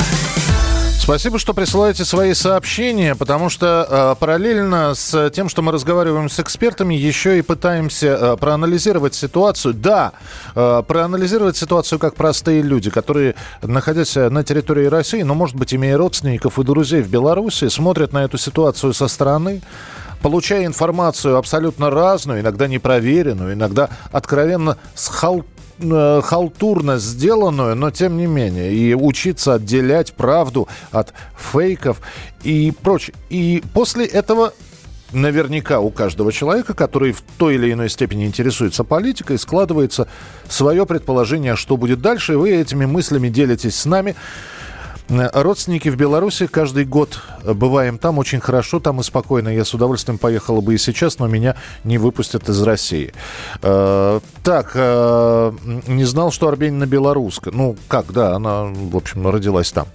Спасибо, 1.08 1.40
что 1.40 1.54
присылаете 1.54 2.04
свои 2.04 2.34
сообщения, 2.34 3.16
потому 3.16 3.48
что 3.48 3.88
э, 3.90 4.20
параллельно 4.20 4.94
с 4.94 5.30
тем, 5.30 5.48
что 5.48 5.62
мы 5.62 5.72
разговариваем 5.72 6.28
с 6.28 6.38
экспертами, 6.38 6.96
еще 6.96 7.40
и 7.40 7.42
пытаемся 7.42 8.08
э, 8.08 8.36
проанализировать 8.36 9.16
ситуацию. 9.16 9.74
Да, 9.74 10.12
э, 10.54 10.84
проанализировать 10.86 11.56
ситуацию 11.56 11.98
как 11.98 12.16
простые 12.16 12.62
люди, 12.62 12.90
которые, 12.90 13.36
находясь 13.62 14.16
на 14.16 14.44
территории 14.44 14.88
России, 14.88 15.22
но, 15.22 15.34
может 15.34 15.56
быть, 15.56 15.74
имея 15.74 15.98
родственников 15.98 16.60
и 16.60 16.64
друзей 16.66 17.02
в 17.02 17.10
Беларуси, 17.10 17.70
смотрят 17.70 18.12
на 18.12 18.26
эту 18.26 18.38
ситуацию 18.38 18.94
со 18.94 19.08
стороны, 19.08 19.62
получая 20.22 20.66
информацию 20.66 21.38
абсолютно 21.38 21.90
разную, 21.90 22.42
иногда 22.42 22.68
непроверенную, 22.68 23.54
иногда 23.54 23.90
откровенно 24.12 24.76
схалтуренную 24.94 25.57
Э, 25.80 26.22
халтурно 26.24 26.98
сделанную, 26.98 27.76
но 27.76 27.92
тем 27.92 28.18
не 28.18 28.26
менее. 28.26 28.74
И 28.74 28.96
учиться 28.96 29.54
отделять 29.56 30.14
правду 30.14 30.68
от 30.92 31.14
фейков 31.38 32.02
и 32.44 32.74
прочее. 32.82 33.16
И 33.30 33.64
после 33.76 34.06
этого 34.06 34.54
наверняка 35.12 35.80
у 35.80 35.92
каждого 35.92 36.32
человека, 36.32 36.74
который 36.74 37.12
в 37.12 37.22
той 37.38 37.56
или 37.56 37.72
иной 37.72 37.90
степени 37.90 38.26
интересуется 38.26 38.84
политикой, 38.84 39.38
складывается 39.38 40.08
свое 40.50 40.88
предположение, 40.88 41.56
что 41.56 41.78
будет 41.78 42.02
дальше. 42.02 42.34
И 42.34 42.38
вы 42.38 42.56
этими 42.56 42.86
мыслями 42.86 43.30
делитесь 43.30 43.76
с 43.76 43.86
нами. 43.86 44.16
Э, 45.10 45.30
родственники 45.34 45.90
в 45.90 45.96
Беларуси 45.96 46.48
каждый 46.48 46.86
год 46.86 47.20
бываем 47.44 47.98
там 47.98 48.18
очень 48.18 48.40
хорошо, 48.40 48.80
там 48.80 49.00
и 49.00 49.04
спокойно. 49.04 49.50
Я 49.50 49.64
с 49.64 49.74
удовольствием 49.74 50.18
поехала 50.18 50.62
бы 50.62 50.76
и 50.76 50.78
сейчас, 50.78 51.20
но 51.20 51.28
меня 51.28 51.56
не 51.84 51.98
выпустят 51.98 52.50
из 52.50 52.62
России. 52.62 53.14
Э, 53.62 54.20
так, 54.44 54.72
э, 54.74 55.52
не 55.88 56.04
знал, 56.04 56.32
что 56.32 56.48
Арбенина 56.48 56.86
белоруска. 56.86 57.52
Ну, 57.52 57.78
как, 57.88 58.12
да, 58.12 58.36
она, 58.36 58.64
в 58.64 58.96
общем, 58.96 59.28
родилась 59.28 59.72
там. 59.72 59.88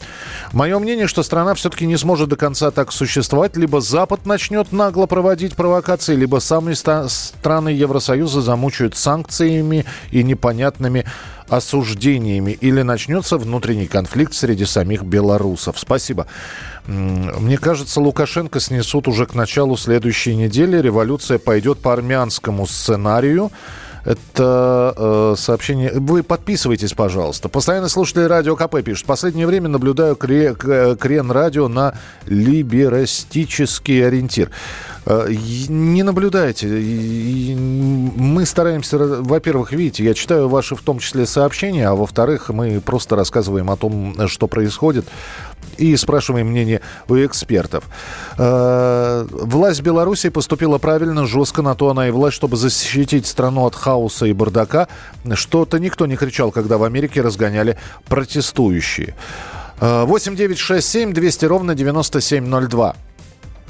Мое 0.52 0.78
мнение, 0.78 1.07
что 1.07 1.23
страна 1.23 1.54
все-таки 1.54 1.87
не 1.87 1.97
сможет 1.97 2.28
до 2.28 2.37
конца 2.37 2.71
так 2.71 2.92
существовать. 2.92 3.57
Либо 3.57 3.81
Запад 3.81 4.26
начнет 4.26 4.73
нагло 4.73 5.07
проводить 5.07 5.54
провокации, 5.54 6.14
либо 6.14 6.38
сами 6.38 6.73
страны 6.75 7.69
Евросоюза 7.69 8.40
замучают 8.40 8.97
санкциями 8.97 9.85
и 10.11 10.23
непонятными 10.23 11.04
осуждениями 11.53 12.53
или 12.53 12.81
начнется 12.83 13.37
внутренний 13.37 13.87
конфликт 13.87 14.33
среди 14.33 14.65
самих 14.65 15.03
белорусов. 15.03 15.79
Спасибо. 15.79 16.27
Мне 16.87 17.59
кажется, 17.59 18.01
Лукашенко 18.01 18.59
снесут 18.59 19.07
уже 19.07 19.27
к 19.27 19.35
началу 19.35 19.77
следующей 19.77 20.35
недели. 20.35 20.79
Революция 20.79 21.39
пойдет 21.39 21.81
по 21.81 21.93
армянскому 21.93 22.67
сценарию. 22.67 23.53
Это 24.05 24.95
э, 24.97 25.35
сообщение. 25.37 25.93
Вы 25.95 26.23
подписывайтесь, 26.23 26.93
пожалуйста. 26.93 27.49
Постоянно 27.49 27.89
слушатели 27.89 28.25
радио 28.25 28.57
КП 28.57 28.83
пишут. 28.83 29.05
В 29.05 29.07
последнее 29.07 29.47
время 29.47 29.69
наблюдаю 29.69 30.17
кре, 30.17 30.55
крен 30.55 31.31
радио 31.31 31.69
на 31.69 31.95
либерастический 32.27 34.05
ориентир. 34.07 34.51
Э, 35.07 35.29
не 35.69 36.03
наблюдайте. 36.03 36.67
Мы 36.67 38.45
стараемся, 38.45 38.99
во-первых, 38.99 39.73
видите, 39.73 40.05
я 40.05 40.15
читаю 40.15 40.49
ваши 40.49 40.75
в 40.75 40.83
том 40.83 40.99
числе 40.99 41.25
сообщения, 41.27 41.89
а 41.89 41.95
во-вторых, 41.95 42.49
мы 42.49 42.81
просто 42.81 43.15
рассказываем 43.15 43.71
о 43.71 43.77
том, 43.77 44.29
что 44.29 44.49
происходит 44.49 45.07
и 45.78 45.97
спрашиваем 45.97 46.49
мнение 46.49 46.81
у 47.09 47.16
экспертов. 47.16 47.85
Э, 48.38 49.26
власть 49.31 49.83
Беларуси 49.83 50.28
поступила 50.28 50.78
правильно, 50.78 51.26
жестко 51.26 51.62
на 51.62 51.75
то 51.75 51.90
она 51.90 52.09
и 52.09 52.11
власть, 52.11 52.37
чтобы 52.37 52.57
защитить 52.57 53.26
страну 53.26 53.66
от 53.66 53.75
хаоса 53.75 54.26
и 54.26 54.33
бардака. 54.33 54.88
Что-то 55.35 55.78
никто 55.78 56.07
не 56.07 56.16
кричал, 56.16 56.52
когда 56.52 56.78
в 56.78 56.85
Америке 56.85 57.23
разгоняли 57.23 57.78
протестующие. 58.07 59.14
8 59.81 60.37
9 60.37 60.59
6 60.59 60.88
7 60.88 61.12
200 61.12 61.45
ровно 61.47 61.75
9702. 61.75 62.95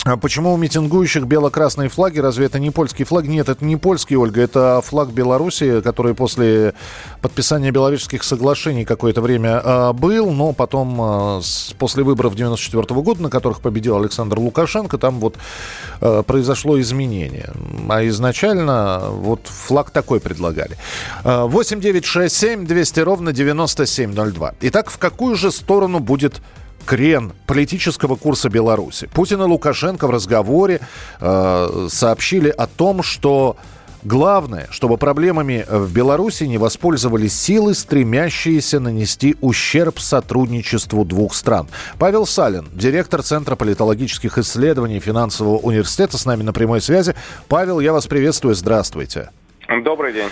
А 0.04 0.16
почему 0.16 0.52
у 0.52 0.56
митингующих 0.56 1.26
бело-красные 1.26 1.88
флаги? 1.88 2.18
Разве 2.18 2.46
это 2.46 2.58
не 2.58 2.70
польский 2.70 3.04
флаг? 3.04 3.24
Нет, 3.26 3.48
это 3.48 3.64
не 3.64 3.76
польский, 3.76 4.16
Ольга. 4.16 4.40
Это 4.40 4.82
флаг 4.84 5.12
Беларуси, 5.12 5.80
который 5.80 6.14
после 6.14 6.74
подписания 7.20 7.70
Белорусских 7.70 8.24
соглашений 8.24 8.84
какое-то 8.84 9.20
время 9.20 9.62
э, 9.64 9.92
был, 9.92 10.32
но 10.32 10.52
потом 10.52 11.40
с, 11.40 11.72
после 11.78 12.02
выборов 12.02 12.34
94 12.34 13.00
года, 13.00 13.22
на 13.22 13.30
которых 13.30 13.60
победил 13.60 13.96
Александр 13.96 14.40
Лукашенко, 14.40 14.98
там 14.98 15.20
вот 15.20 15.36
э, 16.00 16.24
произошло 16.26 16.80
изменение. 16.80 17.52
А 17.88 18.04
изначально 18.08 19.02
вот 19.08 19.46
флаг 19.46 19.92
такой 19.92 20.18
предлагали. 20.18 20.76
8 21.22 21.80
9 21.80 22.04
6 22.04 22.36
7 22.36 22.66
200 22.66 23.00
ровно 23.00 23.32
9702. 23.32 24.54
Итак, 24.62 24.90
в 24.90 24.98
какую 24.98 25.36
же 25.36 25.52
сторону 25.52 26.00
будет 26.00 26.40
крен 26.84 27.32
политического 27.46 28.16
курса 28.16 28.48
Беларуси. 28.48 29.08
Путин 29.12 29.42
и 29.42 29.44
Лукашенко 29.44 30.06
в 30.06 30.10
разговоре 30.10 30.80
э, 31.20 31.88
сообщили 31.90 32.48
о 32.48 32.66
том, 32.66 33.02
что 33.02 33.56
Главное, 34.04 34.66
чтобы 34.70 34.98
проблемами 34.98 35.64
в 35.68 35.94
Беларуси 35.94 36.44
не 36.44 36.58
воспользовались 36.58 37.38
силы, 37.38 37.72
стремящиеся 37.72 38.80
нанести 38.80 39.36
ущерб 39.40 40.00
сотрудничеству 40.00 41.04
двух 41.04 41.34
стран. 41.34 41.68
Павел 42.00 42.26
Салин, 42.26 42.66
директор 42.72 43.22
Центра 43.22 43.54
политологических 43.54 44.38
исследований 44.38 44.98
финансового 44.98 45.58
университета, 45.58 46.18
с 46.18 46.26
нами 46.26 46.42
на 46.42 46.52
прямой 46.52 46.80
связи. 46.80 47.14
Павел, 47.46 47.78
я 47.78 47.92
вас 47.92 48.08
приветствую, 48.08 48.56
здравствуйте. 48.56 49.30
Добрый 49.68 50.12
день. 50.12 50.30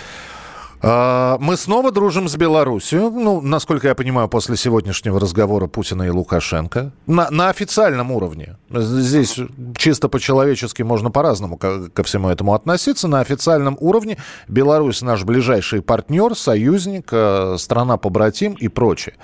А, 0.83 1.37
мы 1.39 1.57
снова 1.57 1.91
дружим 1.91 2.27
с 2.27 2.35
Беларусью. 2.35 3.11
Ну, 3.11 3.39
насколько 3.41 3.87
я 3.87 3.95
понимаю, 3.95 4.27
после 4.27 4.57
сегодняшнего 4.57 5.19
разговора 5.19 5.67
Путина 5.67 6.03
и 6.03 6.09
Лукашенко. 6.09 6.91
На, 7.05 7.29
на 7.29 7.49
официальном 7.49 8.11
уровне. 8.11 8.57
Здесь 8.69 9.39
чисто 9.77 10.09
по-человечески 10.09 10.81
можно 10.81 11.11
по-разному 11.11 11.57
ко, 11.57 11.89
ко 11.89 12.03
всему 12.03 12.29
этому 12.29 12.55
относиться. 12.55 13.07
На 13.07 13.19
официальном 13.19 13.77
уровне 13.79 14.17
Беларусь 14.47 15.01
наш 15.03 15.23
ближайший 15.23 15.83
партнер, 15.83 16.35
союзник, 16.35 17.09
э, 17.11 17.57
страна-побратим 17.59 18.53
и 18.53 18.67
прочее. 18.67 19.15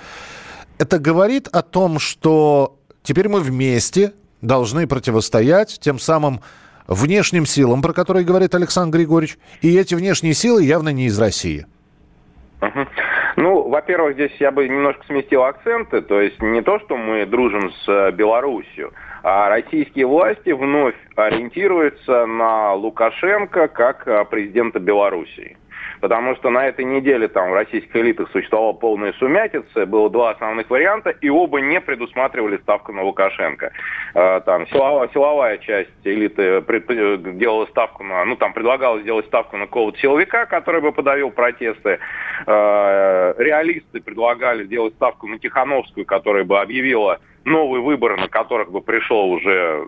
Это 0.78 1.00
говорит 1.00 1.48
о 1.48 1.62
том, 1.62 1.98
что 1.98 2.78
теперь 3.02 3.28
мы 3.28 3.40
вместе 3.40 4.12
должны 4.42 4.86
противостоять 4.86 5.78
тем 5.80 5.98
самым 5.98 6.40
внешним 6.88 7.46
силам, 7.46 7.82
про 7.82 7.92
которые 7.92 8.24
говорит 8.24 8.54
Александр 8.54 8.98
Григорьевич, 8.98 9.38
и 9.60 9.76
эти 9.76 9.94
внешние 9.94 10.34
силы 10.34 10.64
явно 10.64 10.88
не 10.88 11.06
из 11.06 11.18
России. 11.18 11.66
Ну, 13.36 13.68
во-первых, 13.68 14.14
здесь 14.14 14.32
я 14.40 14.50
бы 14.50 14.66
немножко 14.66 15.04
сместил 15.06 15.44
акценты, 15.44 16.00
то 16.00 16.20
есть 16.20 16.42
не 16.42 16.60
то, 16.60 16.80
что 16.80 16.96
мы 16.96 17.24
дружим 17.24 17.70
с 17.70 17.88
э, 17.88 18.10
Белоруссией, 18.10 18.88
а 19.22 19.48
российские 19.48 20.06
власти 20.06 20.50
вновь 20.50 20.96
ориентируются 21.14 22.26
на 22.26 22.74
Лукашенко 22.74 23.68
как 23.68 24.08
э, 24.08 24.24
президента 24.24 24.80
Белоруссии 24.80 25.56
потому 26.00 26.36
что 26.36 26.50
на 26.50 26.66
этой 26.66 26.84
неделе 26.84 27.28
там 27.28 27.50
в 27.50 27.54
российских 27.54 27.94
элитах 27.96 28.30
существовала 28.30 28.72
полная 28.72 29.12
сумятица, 29.14 29.86
было 29.86 30.10
два 30.10 30.30
основных 30.30 30.70
варианта, 30.70 31.10
и 31.10 31.28
оба 31.28 31.60
не 31.60 31.80
предусматривали 31.80 32.58
ставку 32.58 32.92
на 32.92 33.02
Лукашенко. 33.02 33.72
Э, 34.14 34.40
там 34.44 34.66
силовая, 34.68 35.08
силовая 35.12 35.58
часть 35.58 35.90
элиты 36.04 36.62
делала 37.34 37.66
ставку 37.66 38.04
на, 38.04 38.24
ну 38.24 38.36
там 38.36 38.52
предлагала 38.52 39.00
сделать 39.00 39.26
ставку 39.26 39.56
на 39.56 39.66
какого-то 39.66 39.98
силовика, 39.98 40.46
который 40.46 40.80
бы 40.80 40.92
подавил 40.92 41.30
протесты. 41.30 41.98
Э, 42.46 43.34
реалисты 43.38 44.00
предлагали 44.00 44.64
сделать 44.64 44.94
ставку 44.94 45.26
на 45.26 45.38
Тихановскую, 45.38 46.06
которая 46.06 46.44
бы 46.44 46.60
объявила 46.60 47.20
новые 47.44 47.82
выборы, 47.82 48.16
на 48.16 48.28
которых 48.28 48.70
бы 48.70 48.80
пришел 48.80 49.30
уже 49.30 49.86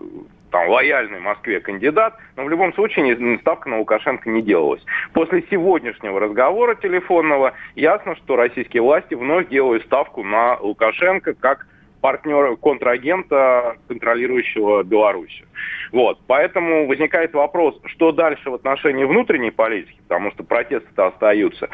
там, 0.51 0.69
лояльный 0.69 1.19
Москве 1.19 1.59
кандидат, 1.59 2.15
но 2.35 2.43
в 2.43 2.49
любом 2.49 2.73
случае 2.73 3.37
ставка 3.39 3.69
на 3.69 3.79
Лукашенко 3.79 4.29
не 4.29 4.41
делалась. 4.41 4.83
После 5.13 5.43
сегодняшнего 5.49 6.19
разговора 6.19 6.75
телефонного 6.75 7.53
ясно, 7.75 8.15
что 8.17 8.35
российские 8.35 8.83
власти 8.83 9.15
вновь 9.15 9.47
делают 9.49 9.83
ставку 9.85 10.23
на 10.23 10.57
Лукашенко 10.59 11.33
как 11.33 11.67
партнера, 12.01 12.55
контрагента, 12.55 13.77
контролирующего 13.87 14.83
Беларусь. 14.83 15.43
Вот. 15.91 16.19
Поэтому 16.27 16.87
возникает 16.87 17.33
вопрос, 17.33 17.79
что 17.85 18.11
дальше 18.11 18.49
в 18.49 18.55
отношении 18.55 19.03
внутренней 19.03 19.51
политики, 19.51 19.99
потому 20.07 20.31
что 20.31 20.43
протесты-то 20.43 21.07
остаются. 21.07 21.69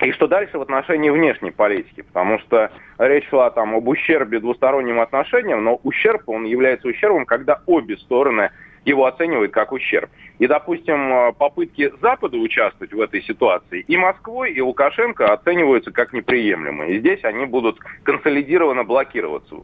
И 0.00 0.12
что 0.12 0.28
дальше 0.28 0.58
в 0.58 0.62
отношении 0.62 1.08
внешней 1.08 1.50
политики? 1.50 2.02
Потому 2.02 2.38
что 2.40 2.70
речь 2.98 3.28
шла 3.28 3.50
там 3.50 3.74
об 3.74 3.88
ущербе 3.88 4.40
двусторонним 4.40 5.00
отношениям, 5.00 5.64
но 5.64 5.80
ущерб, 5.82 6.28
он 6.28 6.44
является 6.44 6.88
ущербом, 6.88 7.24
когда 7.24 7.62
обе 7.66 7.96
стороны 7.96 8.50
его 8.84 9.06
оценивают 9.06 9.52
как 9.52 9.72
ущерб. 9.72 10.10
И, 10.38 10.46
допустим, 10.46 11.32
попытки 11.34 11.90
Запада 12.00 12.36
участвовать 12.36 12.92
в 12.92 13.00
этой 13.00 13.22
ситуации 13.22 13.80
и 13.80 13.96
Москвой, 13.96 14.52
и 14.52 14.60
Лукашенко 14.60 15.32
оцениваются 15.32 15.90
как 15.90 16.12
неприемлемые. 16.12 16.92
И 16.92 16.98
здесь 17.00 17.24
они 17.24 17.46
будут 17.46 17.78
консолидированно 18.04 18.84
блокироваться. 18.84 19.56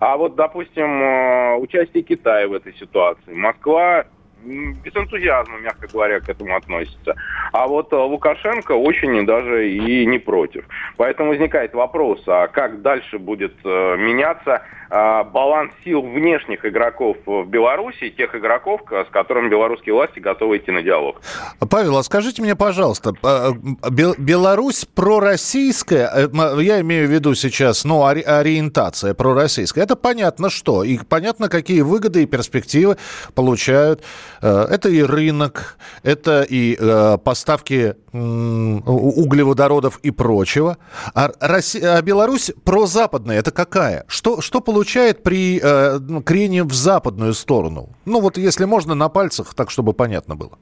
А 0.00 0.16
вот, 0.16 0.34
допустим, 0.34 1.60
участие 1.60 2.02
Китая 2.02 2.48
в 2.48 2.54
этой 2.54 2.74
ситуации. 2.74 3.32
Москва 3.34 4.06
без 4.44 4.94
энтузиазма, 4.94 5.58
мягко 5.58 5.88
говоря, 5.88 6.20
к 6.20 6.28
этому 6.28 6.56
относится. 6.56 7.14
А 7.52 7.66
вот 7.66 7.92
э, 7.92 7.96
Лукашенко 7.96 8.72
очень 8.72 9.24
даже 9.26 9.68
и 9.70 10.06
не 10.06 10.18
против. 10.18 10.64
Поэтому 10.96 11.30
возникает 11.30 11.74
вопрос, 11.74 12.22
а 12.26 12.48
как 12.48 12.82
дальше 12.82 13.18
будет 13.18 13.54
э, 13.64 13.96
меняться 13.96 14.62
а, 14.96 15.24
баланс 15.24 15.72
сил 15.82 16.02
внешних 16.02 16.64
игроков 16.64 17.16
в 17.26 17.44
Беларуси, 17.46 18.10
тех 18.10 18.32
игроков, 18.36 18.82
с 18.88 19.10
которыми 19.10 19.48
белорусские 19.48 19.92
власти 19.92 20.20
готовы 20.20 20.58
идти 20.58 20.70
на 20.70 20.82
диалог. 20.82 21.20
Павел, 21.68 21.96
а 21.96 22.02
скажите 22.04 22.42
мне, 22.42 22.54
пожалуйста, 22.54 23.12
а, 23.24 23.50
Беларусь 23.90 24.84
пророссийская, 24.84 26.10
э, 26.14 26.62
я 26.62 26.80
имею 26.82 27.08
в 27.08 27.10
виду 27.10 27.34
сейчас, 27.34 27.84
ну, 27.84 28.04
ориентация 28.04 29.14
пророссийская, 29.14 29.82
это 29.82 29.96
понятно 29.96 30.48
что, 30.48 30.84
и 30.84 30.98
понятно, 30.98 31.48
какие 31.48 31.80
выгоды 31.80 32.22
и 32.22 32.26
перспективы 32.26 32.96
получают. 33.34 34.04
Э, 34.42 34.66
это 34.70 34.88
и 34.88 35.02
рынок, 35.02 35.76
это 36.02 36.42
и 36.42 36.76
э, 36.78 37.18
поставки 37.18 37.94
углеводородов 38.12 39.98
и 40.04 40.12
прочего. 40.12 40.76
А, 41.14 41.30
Россия, 41.40 41.96
а 41.96 42.02
Беларусь 42.02 42.52
прозападная, 42.64 43.40
это 43.40 43.50
какая? 43.50 44.04
Что, 44.06 44.40
что 44.40 44.60
получает 44.60 45.24
при 45.24 45.58
э, 45.60 45.98
ну, 45.98 46.22
крене 46.22 46.62
в 46.62 46.72
западную 46.72 47.34
сторону? 47.34 47.88
Ну 48.04 48.20
вот 48.20 48.36
если 48.36 48.66
можно 48.66 48.94
на 48.94 49.08
пальцах, 49.08 49.54
так 49.54 49.70
чтобы 49.70 49.94
понятно 49.94 50.36
было. 50.36 50.58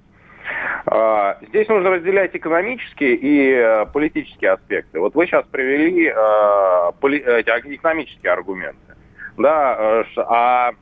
А, 0.87 1.37
здесь 1.49 1.69
нужно 1.69 1.91
разделять 1.91 2.35
экономические 2.35 3.19
и 3.21 3.85
политические 3.93 4.53
аспекты. 4.53 4.99
Вот 4.99 5.15
вы 5.15 5.27
сейчас 5.27 5.45
привели 5.51 6.09
экономические 6.09 8.33
аргументы. 8.33 8.93
Да, 9.39 9.77
э, 9.79 10.05
а 10.19 10.73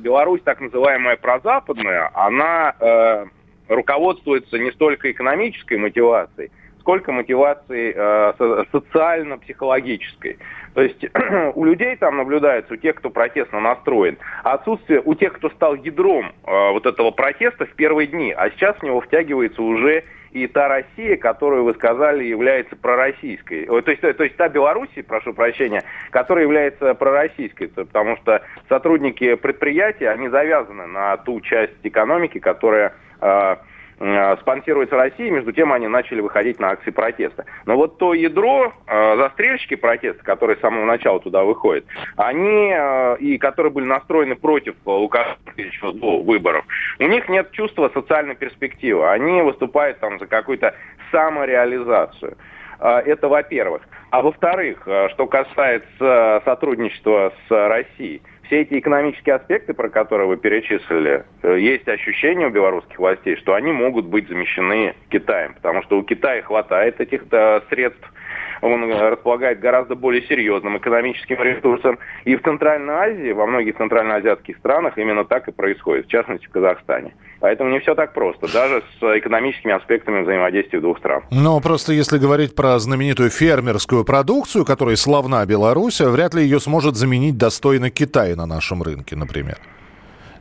Беларусь, 0.00 0.40
так 0.42 0.60
называемая 0.60 1.16
прозападная, 1.16 2.10
она 2.14 2.74
э, 2.80 3.26
руководствуется 3.68 4.58
не 4.58 4.70
столько 4.72 5.10
экономической 5.10 5.76
мотивацией, 5.76 6.50
сколько 6.80 7.12
мотивацией 7.12 7.92
э, 7.94 8.64
социально-психологической. 8.72 10.38
То 10.74 10.82
есть 10.82 11.04
у 11.54 11.64
людей 11.64 11.96
там 11.96 12.16
наблюдается, 12.16 12.74
у 12.74 12.76
тех, 12.76 12.96
кто 12.96 13.10
протестно 13.10 13.60
настроен, 13.60 14.16
отсутствие 14.42 15.02
у 15.04 15.14
тех, 15.14 15.34
кто 15.34 15.50
стал 15.50 15.74
ядром 15.74 16.32
э, 16.46 16.70
вот 16.72 16.86
этого 16.86 17.10
протеста 17.10 17.66
в 17.66 17.74
первые 17.74 18.06
дни, 18.06 18.32
а 18.32 18.50
сейчас 18.50 18.76
в 18.76 18.82
него 18.82 19.00
втягивается 19.02 19.60
уже 19.60 20.04
и 20.44 20.46
та 20.46 20.68
Россия, 20.68 21.16
которую 21.16 21.64
вы 21.64 21.74
сказали, 21.74 22.24
является 22.24 22.76
пророссийской. 22.76 23.66
То 23.66 23.90
есть, 23.90 24.00
то 24.00 24.24
есть 24.24 24.36
та 24.36 24.48
Белоруссия, 24.48 25.02
прошу 25.02 25.32
прощения, 25.32 25.82
которая 26.10 26.44
является 26.44 26.94
пророссийской, 26.94 27.68
потому 27.68 28.16
что 28.18 28.42
сотрудники 28.68 29.34
предприятия, 29.34 30.10
они 30.10 30.28
завязаны 30.28 30.86
на 30.86 31.16
ту 31.18 31.40
часть 31.40 31.74
экономики, 31.82 32.38
которая 32.38 32.94
Э, 33.20 33.56
спонсируется 34.40 34.96
Россией, 34.96 35.30
между 35.30 35.52
тем 35.52 35.72
они 35.72 35.88
начали 35.88 36.20
выходить 36.20 36.60
на 36.60 36.70
акции 36.70 36.90
протеста. 36.90 37.44
Но 37.66 37.76
вот 37.76 37.98
то 37.98 38.14
ядро, 38.14 38.72
э, 38.86 39.16
застрельщики 39.16 39.74
протеста, 39.74 40.22
которые 40.22 40.56
с 40.56 40.60
самого 40.60 40.84
начала 40.84 41.20
туда 41.20 41.42
выходят, 41.42 41.84
они, 42.16 42.72
э, 42.72 43.16
и 43.18 43.38
которые 43.38 43.72
были 43.72 43.86
настроены 43.86 44.36
против 44.36 44.74
Лукашенко 44.84 45.52
еще 45.56 45.92
до 45.92 46.22
выборов, 46.22 46.64
у 46.98 47.06
них 47.06 47.28
нет 47.28 47.50
чувства 47.52 47.90
социальной 47.92 48.36
перспективы. 48.36 49.10
Они 49.10 49.42
выступают 49.42 49.98
там 49.98 50.18
за 50.18 50.26
какую-то 50.26 50.74
самореализацию. 51.10 52.36
Это 52.80 53.28
во-первых. 53.28 53.82
А 54.10 54.22
во-вторых, 54.22 54.82
что 54.82 55.26
касается 55.26 56.40
сотрудничества 56.44 57.32
с 57.48 57.68
Россией, 57.68 58.22
все 58.48 58.62
эти 58.62 58.78
экономические 58.78 59.36
аспекты, 59.36 59.74
про 59.74 59.88
которые 59.90 60.26
вы 60.26 60.38
перечислили, 60.38 61.24
э, 61.42 61.58
есть 61.60 61.86
ощущение 61.86 62.48
у 62.48 62.50
белорусских 62.50 62.98
властей, 62.98 63.36
что 63.36 63.54
они 63.54 63.72
могут 63.72 64.06
быть 64.06 64.26
замещены 64.28 64.94
Китаем, 65.10 65.54
потому 65.54 65.82
что 65.82 65.98
у 65.98 66.02
Китая 66.02 66.42
хватает 66.42 67.00
этих 67.00 67.24
средств, 67.68 68.12
он 68.60 68.90
располагает 68.90 69.60
гораздо 69.60 69.94
более 69.94 70.22
серьезным 70.26 70.78
экономическим 70.78 71.42
ресурсом. 71.42 71.98
И 72.24 72.36
в 72.36 72.42
Центральной 72.42 72.94
Азии, 72.94 73.32
во 73.32 73.46
многих 73.46 73.76
центральноазиатских 73.76 74.56
странах 74.58 74.98
именно 74.98 75.24
так 75.24 75.48
и 75.48 75.52
происходит, 75.52 76.06
в 76.06 76.10
частности 76.10 76.46
в 76.46 76.50
Казахстане. 76.50 77.14
Поэтому 77.40 77.70
не 77.70 77.78
все 77.78 77.94
так 77.94 78.14
просто, 78.14 78.52
даже 78.52 78.82
с 78.98 79.18
экономическими 79.18 79.72
аспектами 79.72 80.22
взаимодействия 80.22 80.80
двух 80.80 80.98
стран. 80.98 81.22
Но 81.30 81.60
просто 81.60 81.92
если 81.92 82.18
говорить 82.18 82.54
про 82.54 82.78
знаменитую 82.78 83.30
фермерскую 83.30 84.04
продукцию, 84.04 84.64
которая 84.64 84.96
славна 84.96 85.46
Беларусь, 85.46 86.00
вряд 86.00 86.34
ли 86.34 86.42
ее 86.42 86.58
сможет 86.58 86.96
заменить 86.96 87.38
достойно 87.38 87.90
Китай 87.90 88.34
на 88.34 88.46
нашем 88.46 88.82
рынке, 88.82 89.14
например. 89.14 89.58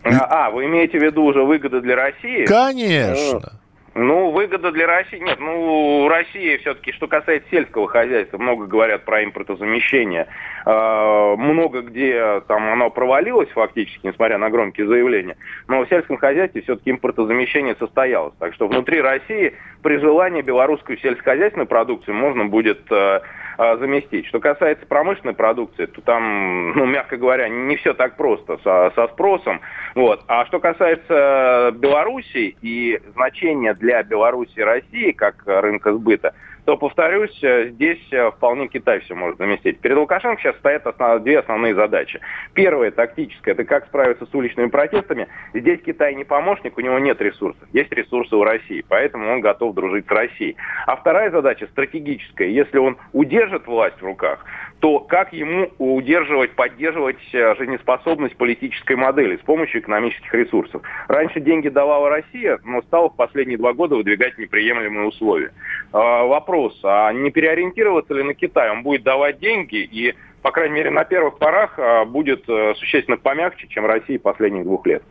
А, 0.03 0.47
а, 0.47 0.51
вы 0.51 0.65
имеете 0.65 0.99
в 0.99 1.03
виду 1.03 1.23
уже 1.23 1.43
выгоды 1.43 1.81
для 1.81 1.95
России? 1.95 2.45
Конечно. 2.45 3.59
Ну, 3.97 4.29
выгода 4.29 4.71
для 4.71 4.85
России... 4.85 5.17
Нет, 5.17 5.39
ну, 5.39 6.07
Россия 6.07 6.59
все-таки, 6.59 6.91
что 6.91 7.07
касается 7.07 7.49
сельского 7.49 7.87
хозяйства, 7.87 8.37
много 8.37 8.67
говорят 8.67 9.05
про 9.05 9.23
импортозамещение. 9.23 10.27
Э, 10.67 11.35
много 11.35 11.81
где 11.81 12.41
там 12.47 12.69
оно 12.69 12.91
провалилось 12.91 13.49
фактически, 13.49 14.05
несмотря 14.05 14.37
на 14.37 14.51
громкие 14.51 14.85
заявления. 14.85 15.35
Но 15.67 15.83
в 15.83 15.89
сельском 15.89 16.17
хозяйстве 16.17 16.61
все-таки 16.61 16.91
импортозамещение 16.91 17.75
состоялось. 17.79 18.35
Так 18.37 18.53
что 18.53 18.67
внутри 18.67 19.01
России 19.01 19.55
при 19.81 19.97
желании 19.97 20.43
белорусскую 20.43 20.99
сельскохозяйственную 20.99 21.67
продукцию 21.67 22.13
можно 22.13 22.45
будет 22.45 22.81
э, 22.91 23.21
заместить. 23.57 24.27
Что 24.27 24.39
касается 24.39 24.85
промышленной 24.85 25.33
продукции, 25.33 25.85
то 25.85 26.01
там, 26.01 26.71
ну, 26.73 26.85
мягко 26.85 27.17
говоря, 27.17 27.49
не 27.49 27.75
все 27.77 27.93
так 27.93 28.15
просто 28.15 28.57
со, 28.63 28.91
со 28.95 29.07
спросом. 29.07 29.61
Вот. 29.95 30.23
А 30.27 30.45
что 30.45 30.59
касается 30.59 31.71
Беларуси 31.73 32.55
и 32.61 32.99
значения 33.13 33.73
для 33.73 34.03
Беларуси 34.03 34.53
и 34.55 34.61
России 34.61 35.11
как 35.11 35.43
рынка 35.45 35.93
сбыта, 35.93 36.33
то, 36.67 36.75
повторюсь, 36.75 37.41
э, 37.43 37.69
здесь 37.69 38.05
э, 38.11 38.29
вполне 38.31 38.67
Китай 38.67 38.99
все 38.99 39.15
может 39.15 39.37
заместить. 39.37 39.79
Перед 39.79 39.95
Лукашенко 39.95 40.41
сейчас 40.41 40.57
стоят 40.57 40.85
основ... 40.85 41.23
две 41.23 41.39
основные 41.39 41.73
задачи. 41.73 42.19
Первая, 42.53 42.91
тактическая, 42.91 43.53
это 43.53 43.63
как 43.63 43.85
справиться 43.85 44.25
с 44.25 44.35
уличными 44.35 44.67
протестами. 44.67 45.29
Здесь 45.53 45.81
Китай 45.81 46.13
не 46.13 46.25
помощник, 46.25 46.77
у 46.77 46.81
него 46.81 46.99
нет 46.99 47.21
ресурсов. 47.21 47.63
Есть 47.71 47.93
ресурсы 47.93 48.35
у 48.35 48.43
России, 48.43 48.83
поэтому 48.85 49.31
он 49.31 49.39
готов 49.39 49.75
дружить 49.75 50.07
с 50.07 50.11
Россией. 50.11 50.57
А 50.85 50.97
вторая 50.97 51.31
задача, 51.31 51.67
стратегическая. 51.67 52.49
Если 52.49 52.79
он 52.79 52.97
удержит 53.13 53.65
власть 53.65 54.01
в 54.01 54.05
руках, 54.05 54.43
то 54.79 54.99
как 54.99 55.33
ему 55.33 55.71
удерживать, 55.79 56.51
поддерживать 56.51 57.17
э, 57.33 57.55
жизнеспособность 57.55 58.35
политической 58.35 58.95
модели 58.95 59.37
с 59.37 59.41
помощью 59.41 59.81
экономических 59.81 60.31
ресурсов? 60.33 60.81
Раньше 61.07 61.39
деньги 61.39 61.69
давала 61.69 62.09
Россия, 62.09 62.59
но 62.63 62.81
стала 62.83 63.09
в 63.09 63.15
последние 63.15 63.57
два 63.57 63.73
года 63.73 63.95
выдвигать 63.95 64.37
неприемлемые 64.37 65.07
условия. 65.07 65.51
А, 65.91 66.23
вопрос, 66.25 66.79
а 66.83 67.11
не 67.11 67.31
переориентироваться 67.31 68.13
ли 68.13 68.23
на 68.23 68.35
Китай? 68.35 68.69
Он 68.69 68.83
будет 68.83 69.03
давать 69.03 69.39
деньги 69.39 69.77
и, 69.77 70.13
по 70.43 70.51
крайней 70.51 70.75
мере, 70.75 70.91
на 70.91 71.05
первых 71.05 71.39
порах 71.39 71.79
а, 71.79 72.05
будет 72.05 72.47
э, 72.47 72.73
существенно 72.75 73.17
помягче, 73.17 73.67
чем 73.67 73.85
Россия 73.87 74.19
последних 74.19 74.63
двух 74.63 74.85
лет. 74.85 75.01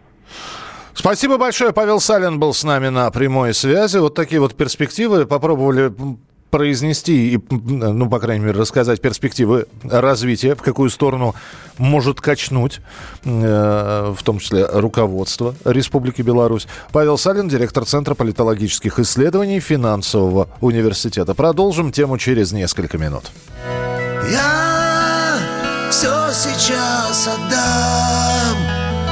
Спасибо 0.94 1.38
большое. 1.38 1.72
Павел 1.72 2.00
Салин 2.00 2.38
был 2.38 2.55
с 2.55 2.64
нами 2.64 2.88
на 2.88 3.11
прямой 3.11 3.52
связи. 3.52 3.98
Вот 3.98 4.14
такие 4.14 4.40
вот 4.40 4.55
перспективы. 4.55 5.26
Попробовали 5.26 5.92
произнести 6.50 7.35
и, 7.35 7.40
ну, 7.50 8.09
по 8.09 8.18
крайней 8.18 8.44
мере, 8.46 8.59
рассказать 8.59 9.00
перспективы 9.00 9.66
развития, 9.82 10.54
в 10.54 10.62
какую 10.62 10.90
сторону 10.90 11.35
может 11.78 12.20
качнуть, 12.20 12.80
э, 13.24 14.14
в 14.16 14.22
том 14.22 14.38
числе 14.38 14.66
руководство 14.66 15.54
Республики 15.64 16.22
Беларусь. 16.22 16.66
Павел 16.92 17.18
Салин, 17.18 17.48
директор 17.48 17.85
Центра 17.85 18.14
политологических 18.14 18.98
исследований 18.98 19.61
Финансового 19.61 20.48
университета. 20.61 21.35
Продолжим 21.35 21.92
тему 21.92 22.18
через 22.18 22.52
несколько 22.52 22.98
минут. 22.98 23.30
Я 24.30 25.38
все 25.90 26.30
сейчас 26.32 27.28
отдам 27.28 28.56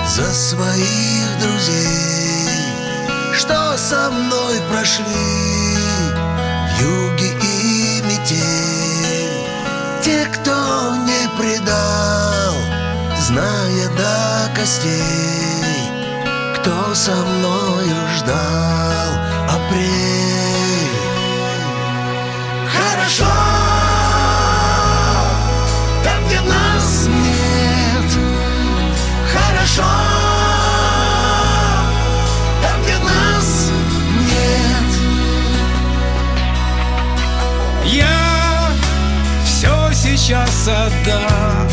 за 0.06 0.24
своих 0.32 1.38
друзей, 1.40 2.34
что 3.32 3.76
со 3.76 4.10
мной 4.10 4.56
прошли 4.70 5.04
юге 6.80 7.13
и 7.13 7.13
Те, 10.44 10.50
кто 10.50 10.96
не 10.96 11.28
предал, 11.38 12.54
зная 13.18 13.88
до 13.96 14.54
костей 14.54 15.90
Кто 16.56 16.94
со 16.94 17.12
мною 17.12 17.96
ждал 18.16 19.12
апрель. 19.48 20.90
Хорошо, 22.68 23.24
отдам 41.04 41.68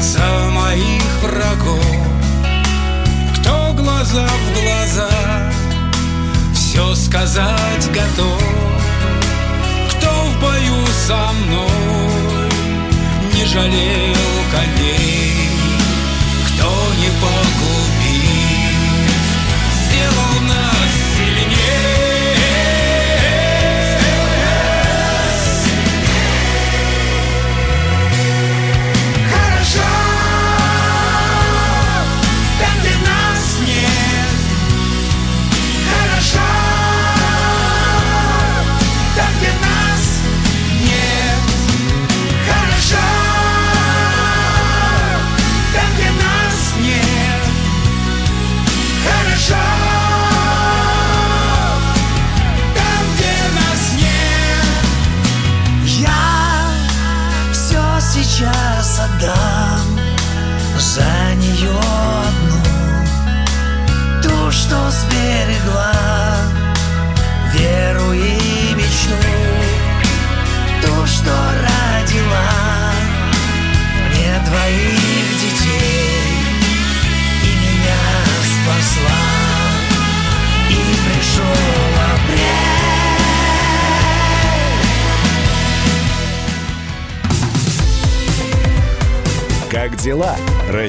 За 0.00 0.50
моих 0.50 1.02
врагов. 1.22 1.84
Кто 3.36 3.72
глаза 3.72 4.26
в 4.26 4.62
глаза 4.62 5.10
Все 6.54 6.94
сказать 6.94 7.90
готов. 7.92 8.42
Кто 9.90 10.08
в 10.08 10.40
бою 10.40 10.86
со 11.06 11.32
мной 11.32 12.50
Не 13.34 13.44
жалел 13.44 14.16
коней 14.52 14.97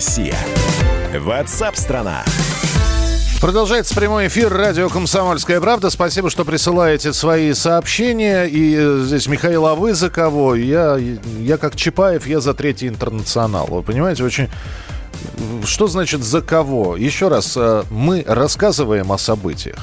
Россия? 0.10 0.36
Ватсап-страна! 1.20 2.26
Продолжается 3.40 3.94
прямой 3.94 4.26
эфир 4.26 4.52
радио 4.52 4.90
«Комсомольская 4.90 5.62
правда». 5.62 5.92
Спасибо, 5.92 6.32
что 6.32 6.46
присылаете 6.46 7.14
свои 7.14 7.54
сообщения. 7.54 8.46
И 8.46 8.76
э, 8.76 9.04
здесь 9.06 9.28
Михаил 9.28 9.68
Авызаково. 9.68 10.56
Я, 10.56 10.98
я 10.98 11.58
как 11.58 11.76
Чапаев, 11.76 12.26
я 12.26 12.40
за 12.40 12.56
третий 12.56 12.88
интернационал. 12.88 13.68
Вы 13.68 13.84
понимаете, 13.84 14.24
очень... 14.24 14.50
Что 15.64 15.86
значит 15.86 16.24
«за 16.24 16.42
кого»? 16.42 16.98
Еще 16.98 17.28
раз, 17.28 17.56
э, 17.56 17.84
мы 17.92 18.24
рассказываем 18.26 19.12
о 19.12 19.20
событиях. 19.20 19.78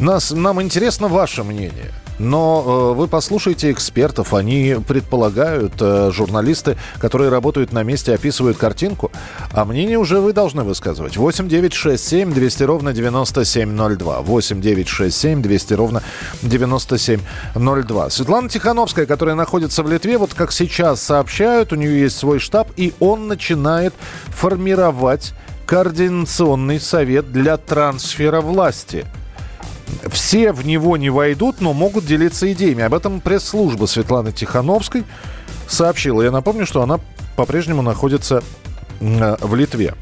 Нас, 0.00 0.32
нам 0.32 0.60
интересно 0.60 1.06
ваше 1.06 1.44
мнение– 1.44 1.92
но 2.18 2.92
э, 2.94 2.98
вы 2.98 3.08
послушайте 3.08 3.70
экспертов, 3.70 4.34
они 4.34 4.76
предполагают, 4.86 5.74
э, 5.80 6.10
журналисты, 6.12 6.76
которые 6.98 7.30
работают 7.30 7.72
на 7.72 7.82
месте, 7.82 8.14
описывают 8.14 8.56
картинку, 8.56 9.10
а 9.52 9.64
мнение 9.64 9.98
уже 9.98 10.20
вы 10.20 10.32
должны 10.32 10.64
высказывать. 10.64 11.16
8 11.16 11.48
9 11.48 11.74
6 11.74 12.02
7 12.02 12.32
200 12.32 12.62
ровно 12.62 12.92
9702. 12.92 14.20
8 14.22 14.60
9 14.60 14.88
6 14.88 15.16
7 15.16 15.42
200 15.42 15.74
ровно 15.74 16.02
9702. 16.42 18.10
Светлана 18.10 18.48
Тихановская, 18.48 19.06
которая 19.06 19.34
находится 19.34 19.82
в 19.82 19.90
Литве, 19.90 20.18
вот 20.18 20.34
как 20.34 20.52
сейчас 20.52 21.02
сообщают, 21.02 21.72
у 21.72 21.76
нее 21.76 22.00
есть 22.00 22.16
свой 22.16 22.38
штаб, 22.38 22.68
и 22.76 22.94
он 23.00 23.28
начинает 23.28 23.94
формировать 24.28 25.34
координационный 25.66 26.80
совет 26.80 27.32
для 27.32 27.56
трансфера 27.56 28.40
власти– 28.40 29.04
все 30.10 30.52
в 30.52 30.66
него 30.66 30.96
не 30.96 31.10
войдут, 31.10 31.60
но 31.60 31.72
могут 31.72 32.06
делиться 32.06 32.50
идеями. 32.52 32.82
Об 32.82 32.94
этом 32.94 33.20
пресс-служба 33.20 33.86
Светланы 33.86 34.32
Тихановской 34.32 35.04
сообщила. 35.68 36.22
Я 36.22 36.30
напомню, 36.30 36.66
что 36.66 36.82
она 36.82 37.00
по-прежнему 37.36 37.82
находится 37.82 38.42
в 39.00 39.54
Литве. 39.54 39.94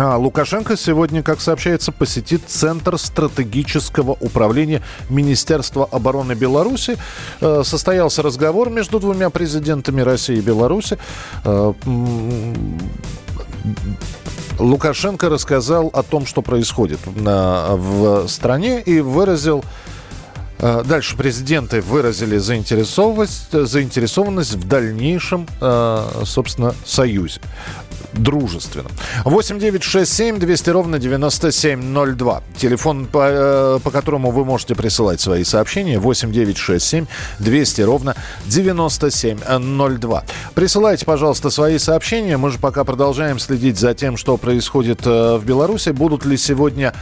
А 0.00 0.16
Лукашенко 0.16 0.76
сегодня, 0.76 1.24
как 1.24 1.40
сообщается, 1.40 1.90
посетит 1.90 2.42
Центр 2.46 2.96
стратегического 2.98 4.12
управления 4.12 4.80
Министерства 5.10 5.88
обороны 5.90 6.34
Беларуси. 6.34 6.96
Э, 7.40 7.62
состоялся 7.64 8.22
разговор 8.22 8.70
между 8.70 9.00
двумя 9.00 9.28
президентами 9.28 10.00
России 10.00 10.36
и 10.36 10.40
Беларуси. 10.40 10.98
Э, 11.44 11.72
Лукашенко 14.58 15.28
рассказал 15.28 15.88
о 15.92 16.02
том, 16.02 16.26
что 16.26 16.42
происходит 16.42 17.00
в 17.04 18.26
стране 18.28 18.80
и 18.80 19.00
выразил 19.00 19.64
э, 20.58 20.82
Дальше 20.84 21.16
президенты 21.16 21.80
выразили 21.80 22.38
заинтересованность, 22.38 23.52
заинтересованность 23.52 24.54
в 24.54 24.68
дальнейшем, 24.68 25.46
собственно, 26.24 26.74
союзе 26.84 27.40
дружественно. 28.12 28.88
8 29.24 29.58
9 29.58 29.82
6 29.82 30.12
7 30.12 30.38
200 30.38 30.70
ровно 30.70 30.98
9702. 30.98 32.42
Телефон, 32.56 33.06
по, 33.06 33.28
э, 33.28 33.78
по 33.82 33.90
которому 33.90 34.30
вы 34.30 34.44
можете 34.44 34.74
присылать 34.74 35.20
свои 35.20 35.44
сообщения. 35.44 35.98
8 35.98 36.32
9 36.32 36.56
6 36.56 36.84
7 36.84 37.06
200 37.38 37.82
ровно 37.82 38.16
9702. 38.46 40.24
Присылайте, 40.54 41.04
пожалуйста, 41.04 41.50
свои 41.50 41.78
сообщения. 41.78 42.36
Мы 42.36 42.50
же 42.50 42.58
пока 42.58 42.84
продолжаем 42.84 43.38
следить 43.38 43.78
за 43.78 43.94
тем, 43.94 44.16
что 44.16 44.36
происходит 44.36 45.00
э, 45.06 45.36
в 45.36 45.44
Беларуси. 45.44 45.90
Будут 45.90 46.24
ли 46.24 46.36
сегодня 46.36 46.92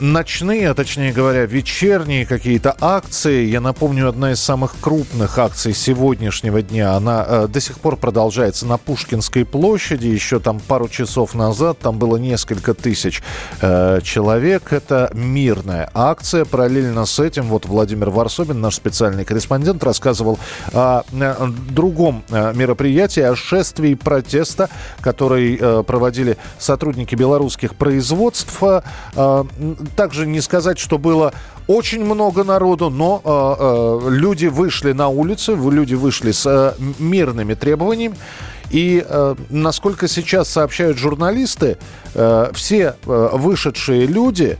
ночные, 0.00 0.70
а 0.70 0.74
точнее 0.74 1.12
говоря, 1.12 1.46
вечерние 1.46 2.26
какие-то 2.26 2.76
акции. 2.80 3.46
Я 3.46 3.60
напомню, 3.60 4.08
одна 4.08 4.32
из 4.32 4.40
самых 4.40 4.74
крупных 4.80 5.38
акций 5.38 5.74
сегодняшнего 5.74 6.62
дня, 6.62 6.94
она 6.94 7.24
э, 7.26 7.48
до 7.48 7.60
сих 7.60 7.78
пор 7.80 7.96
продолжается 7.96 8.66
на 8.66 8.78
Пушкинской 8.78 9.44
площади. 9.44 10.06
Еще 10.06 10.40
там 10.40 10.60
пару 10.60 10.88
часов 10.88 11.34
назад 11.34 11.78
там 11.78 11.98
было 11.98 12.16
несколько 12.16 12.74
тысяч 12.74 13.22
э, 13.60 14.00
человек. 14.02 14.72
Это 14.72 15.10
мирная 15.14 15.90
акция. 15.94 16.44
Параллельно 16.44 17.06
с 17.06 17.18
этим 17.18 17.44
вот 17.44 17.66
Владимир 17.66 18.10
Варсобин, 18.10 18.60
наш 18.60 18.76
специальный 18.76 19.24
корреспондент, 19.24 19.82
рассказывал 19.82 20.38
о 20.72 21.02
э, 21.12 21.46
другом 21.70 22.24
э, 22.30 22.52
мероприятии, 22.54 23.22
о 23.22 23.36
шествии 23.36 23.94
протеста, 23.94 24.68
который 25.00 25.58
э, 25.60 25.82
проводили 25.86 26.36
сотрудники 26.58 27.14
белорусских 27.14 27.74
производств. 27.74 28.62
Также 29.96 30.26
не 30.26 30.40
сказать, 30.40 30.78
что 30.78 30.98
было 30.98 31.32
очень 31.66 32.04
много 32.04 32.44
народу, 32.44 32.90
но 32.90 33.20
э, 33.24 34.08
э, 34.08 34.10
люди 34.10 34.46
вышли 34.46 34.92
на 34.92 35.08
улицы, 35.08 35.52
люди 35.52 35.94
вышли 35.94 36.32
с 36.32 36.46
э, 36.46 36.74
мирными 36.98 37.54
требованиями. 37.54 38.16
И 38.70 39.04
э, 39.06 39.34
насколько 39.50 40.08
сейчас 40.08 40.48
сообщают 40.48 40.98
журналисты, 40.98 41.78
э, 42.14 42.50
все 42.54 42.96
э, 43.06 43.28
вышедшие 43.32 44.06
люди, 44.06 44.58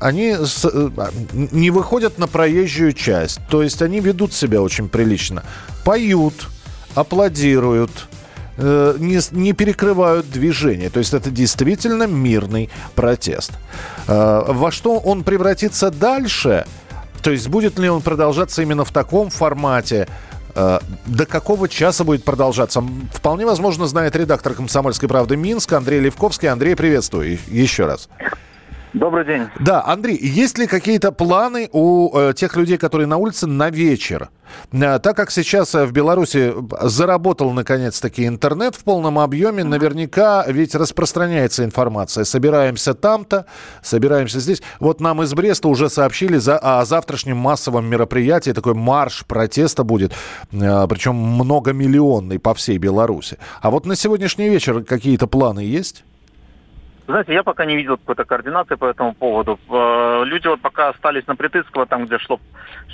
они 0.00 0.32
с, 0.32 0.64
э, 0.64 0.90
не 1.32 1.70
выходят 1.70 2.18
на 2.18 2.26
проезжую 2.26 2.92
часть. 2.92 3.40
То 3.48 3.62
есть 3.62 3.82
они 3.82 4.00
ведут 4.00 4.32
себя 4.32 4.60
очень 4.60 4.88
прилично. 4.88 5.42
Поют, 5.84 6.48
аплодируют, 6.94 8.08
Э, 8.56 8.94
не, 8.98 9.18
не 9.32 9.52
перекрывают 9.52 10.30
движение. 10.30 10.90
То 10.90 11.00
есть 11.00 11.12
это 11.12 11.30
действительно 11.30 12.06
мирный 12.06 12.70
протест. 12.94 13.52
Э, 14.06 14.44
во 14.46 14.70
что 14.70 14.98
он 14.98 15.24
превратится 15.24 15.90
дальше? 15.90 16.66
То 17.22 17.30
есть 17.30 17.48
будет 17.48 17.78
ли 17.78 17.88
он 17.88 18.02
продолжаться 18.02 18.62
именно 18.62 18.84
в 18.84 18.92
таком 18.92 19.30
формате? 19.30 20.06
Э, 20.54 20.78
до 21.06 21.26
какого 21.26 21.68
часа 21.68 22.04
будет 22.04 22.24
продолжаться? 22.24 22.82
Вполне 23.12 23.44
возможно, 23.44 23.86
знает 23.88 24.14
редактор 24.14 24.54
«Комсомольской 24.54 25.08
правды» 25.08 25.36
Минск 25.36 25.72
Андрей 25.72 26.00
Левковский. 26.00 26.48
Андрей, 26.48 26.76
приветствую 26.76 27.38
еще 27.48 27.86
раз. 27.86 28.08
Добрый 28.94 29.26
день. 29.26 29.48
Да, 29.58 29.82
Андрей, 29.84 30.16
есть 30.16 30.56
ли 30.56 30.68
какие-то 30.68 31.10
планы 31.10 31.68
у 31.72 32.16
э, 32.16 32.32
тех 32.32 32.54
людей, 32.54 32.78
которые 32.78 33.08
на 33.08 33.16
улице, 33.16 33.48
на 33.48 33.68
вечер? 33.68 34.30
Э, 34.70 35.00
так 35.00 35.16
как 35.16 35.32
сейчас 35.32 35.74
э, 35.74 35.84
в 35.84 35.90
Беларуси 35.90 36.54
заработал 36.80 37.50
наконец-таки 37.50 38.24
интернет 38.24 38.76
в 38.76 38.84
полном 38.84 39.18
объеме, 39.18 39.64
наверняка 39.64 40.44
ведь 40.46 40.76
распространяется 40.76 41.64
информация. 41.64 42.22
Собираемся 42.22 42.94
там-то, 42.94 43.46
собираемся 43.82 44.38
здесь. 44.38 44.62
Вот 44.78 45.00
нам 45.00 45.22
из 45.24 45.34
Бреста 45.34 45.66
уже 45.66 45.90
сообщили 45.90 46.36
за, 46.38 46.56
о 46.56 46.84
завтрашнем 46.84 47.36
массовом 47.36 47.86
мероприятии. 47.86 48.52
Такой 48.52 48.74
марш 48.74 49.24
протеста 49.26 49.82
будет, 49.82 50.12
э, 50.52 50.86
причем 50.88 51.16
многомиллионный 51.16 52.38
по 52.38 52.54
всей 52.54 52.78
Беларуси. 52.78 53.38
А 53.60 53.72
вот 53.72 53.86
на 53.86 53.96
сегодняшний 53.96 54.48
вечер 54.48 54.84
какие-то 54.84 55.26
планы 55.26 55.60
есть? 55.60 56.04
Знаете, 57.06 57.34
я 57.34 57.42
пока 57.42 57.66
не 57.66 57.76
видел 57.76 57.98
какой-то 57.98 58.24
координации 58.24 58.76
по 58.76 58.86
этому 58.86 59.14
поводу. 59.14 59.58
Э, 59.70 60.22
люди 60.24 60.46
вот 60.46 60.60
пока 60.60 60.88
остались 60.88 61.26
на 61.26 61.36
Притыцкого, 61.36 61.84
там, 61.84 62.06
где 62.06 62.18
шло, 62.18 62.40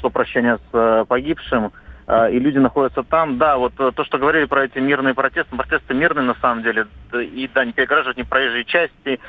шло 0.01 0.11
прощение 0.11 0.57
с 0.57 0.61
э, 0.73 1.05
погибшим, 1.07 1.71
э, 2.09 2.33
и 2.33 2.41
люди 2.41 2.59
находятся 2.59 3.05
там. 3.05 3.39
Да, 3.39 3.57
вот 3.57 3.75
то, 3.77 4.05
что 4.05 4.19
говорили 4.19 4.47
про 4.47 4.65
эти 4.65 4.79
мирные 4.79 5.15
протесты, 5.15 5.55
протесты 5.55 5.95
мирные 5.95 6.25
на 6.25 6.35
самом 6.35 6.65
деле, 6.65 6.89
и 7.13 7.49
да, 7.55 7.65
не 7.65 7.73
перегораживают 7.73 8.19
ни 8.19 8.25
проезжие 8.25 8.65
части. 8.65 9.21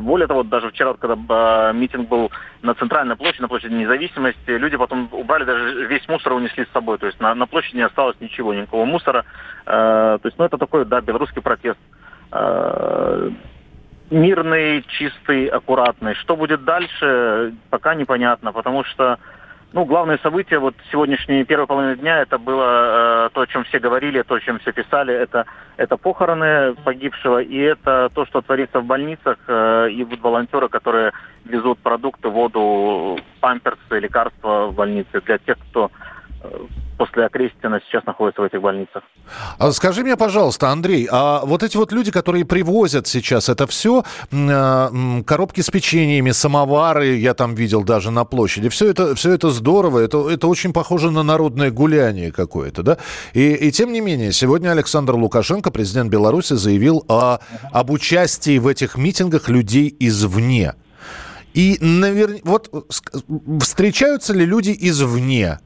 Более 0.00 0.26
того, 0.26 0.44
даже 0.44 0.70
вчера, 0.70 0.94
когда 0.94 1.70
митинг 1.74 2.08
был 2.08 2.32
на 2.62 2.74
центральной 2.74 3.16
площади, 3.16 3.42
на 3.42 3.48
площади 3.48 3.74
независимости, 3.74 4.50
люди 4.50 4.78
потом 4.78 5.10
убрали 5.12 5.44
даже 5.44 5.86
весь 5.86 6.08
мусор 6.08 6.32
унесли 6.32 6.64
с 6.64 6.72
собой. 6.72 6.96
То 6.96 7.06
есть 7.06 7.20
на, 7.20 7.34
на 7.34 7.46
площади 7.46 7.76
не 7.76 7.82
осталось 7.82 8.16
ничего, 8.20 8.54
никакого 8.54 8.86
мусора. 8.86 9.26
То 9.64 10.20
есть, 10.24 10.38
ну, 10.38 10.46
это 10.46 10.56
такой, 10.56 10.86
да, 10.86 11.02
белорусский 11.02 11.42
протест 11.42 11.78
мирный, 14.12 14.84
чистый, 14.88 15.46
аккуратный. 15.46 16.14
Что 16.14 16.36
будет 16.36 16.64
дальше, 16.64 17.54
пока 17.70 17.94
непонятно, 17.94 18.52
потому 18.52 18.84
что 18.84 19.18
ну, 19.72 19.86
главное 19.86 20.18
событие 20.22 20.58
вот 20.58 20.74
сегодняшней 20.90 21.44
первой 21.44 21.66
половины 21.66 21.96
дня, 21.96 22.20
это 22.20 22.36
было 22.36 23.26
э, 23.26 23.30
то, 23.32 23.40
о 23.40 23.46
чем 23.46 23.64
все 23.64 23.78
говорили, 23.78 24.20
то, 24.20 24.34
о 24.34 24.40
чем 24.40 24.58
все 24.58 24.72
писали, 24.72 25.14
это, 25.14 25.46
это 25.78 25.96
похороны 25.96 26.74
погибшего, 26.84 27.40
и 27.40 27.56
это 27.56 28.10
то, 28.14 28.26
что 28.26 28.42
творится 28.42 28.80
в 28.80 28.84
больницах, 28.84 29.38
э, 29.46 29.88
и 29.90 30.04
вот 30.04 30.20
волонтеры, 30.20 30.68
которые 30.68 31.12
везут 31.46 31.78
продукты, 31.78 32.28
воду, 32.28 33.18
памперсы, 33.40 33.98
лекарства 33.98 34.66
в 34.66 34.74
больнице 34.74 35.22
для 35.22 35.38
тех, 35.38 35.56
кто 35.70 35.90
после 36.96 37.24
Окрестина 37.24 37.80
сейчас 37.86 38.04
находится 38.06 38.42
в 38.42 38.44
этих 38.44 38.60
больницах. 38.60 39.02
А 39.58 39.72
скажи 39.72 40.02
мне, 40.02 40.16
пожалуйста, 40.16 40.68
Андрей, 40.68 41.08
а 41.10 41.40
вот 41.44 41.62
эти 41.62 41.76
вот 41.76 41.92
люди, 41.92 42.10
которые 42.10 42.44
привозят 42.44 43.06
сейчас 43.06 43.48
это 43.48 43.66
все, 43.66 44.04
а, 44.32 44.90
коробки 45.26 45.60
с 45.60 45.70
печеньями, 45.70 46.30
самовары, 46.30 47.16
я 47.16 47.34
там 47.34 47.54
видел 47.54 47.82
даже 47.82 48.10
на 48.10 48.24
площади, 48.24 48.68
все 48.68 48.90
это, 48.90 49.14
все 49.14 49.32
это 49.32 49.50
здорово, 49.50 49.98
это, 49.98 50.30
это 50.30 50.46
очень 50.46 50.72
похоже 50.72 51.10
на 51.10 51.22
народное 51.22 51.70
гуляние 51.70 52.30
какое-то, 52.30 52.82
да? 52.82 52.98
И, 53.32 53.52
и 53.52 53.72
тем 53.72 53.92
не 53.92 54.00
менее, 54.00 54.32
сегодня 54.32 54.70
Александр 54.70 55.14
Лукашенко, 55.14 55.70
президент 55.70 56.10
Беларуси, 56.10 56.54
заявил 56.54 57.04
о, 57.08 57.38
об 57.72 57.90
участии 57.90 58.58
в 58.58 58.66
этих 58.68 58.96
митингах 58.96 59.48
людей 59.48 59.94
извне. 59.98 60.74
И, 61.54 61.78
наверное, 61.80 62.40
вот 62.44 62.70
встречаются 63.60 64.32
ли 64.32 64.46
люди 64.46 64.74
извне? 64.78 65.58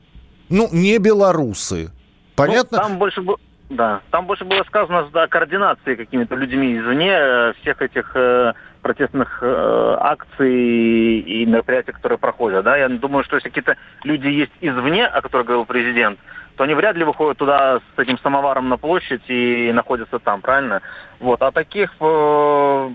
Ну, 0.48 0.68
не 0.72 0.98
белорусы. 0.98 1.90
Понятно? 2.36 2.78
Ну, 2.78 2.82
там 2.84 2.98
больше 2.98 3.22
да, 3.68 4.00
там 4.10 4.26
больше 4.26 4.44
было 4.44 4.62
сказано 4.64 5.08
о 5.12 5.26
координации 5.26 5.96
какими-то 5.96 6.36
людьми 6.36 6.78
извне 6.78 7.10
э, 7.10 7.52
всех 7.60 7.82
этих 7.82 8.12
э, 8.14 8.52
протестных 8.80 9.40
э, 9.42 9.96
акций 9.98 11.18
и 11.18 11.44
мероприятий, 11.46 11.90
которые 11.90 12.18
проходят. 12.18 12.62
Да? 12.64 12.76
Я 12.76 12.88
думаю, 12.88 13.24
что 13.24 13.36
если 13.36 13.48
какие-то 13.48 13.76
люди 14.04 14.28
есть 14.28 14.52
извне, 14.60 15.06
о 15.06 15.20
которых 15.20 15.46
говорил 15.46 15.64
президент, 15.64 16.20
то 16.56 16.62
они 16.62 16.74
вряд 16.74 16.94
ли 16.96 17.04
выходят 17.04 17.38
туда 17.38 17.80
с 17.96 17.98
этим 17.98 18.18
самоваром 18.20 18.68
на 18.68 18.76
площадь 18.76 19.24
и 19.26 19.72
находятся 19.74 20.20
там, 20.20 20.42
правильно? 20.42 20.80
Вот. 21.18 21.42
А 21.42 21.50
таких 21.50 21.90
э, 21.98 22.90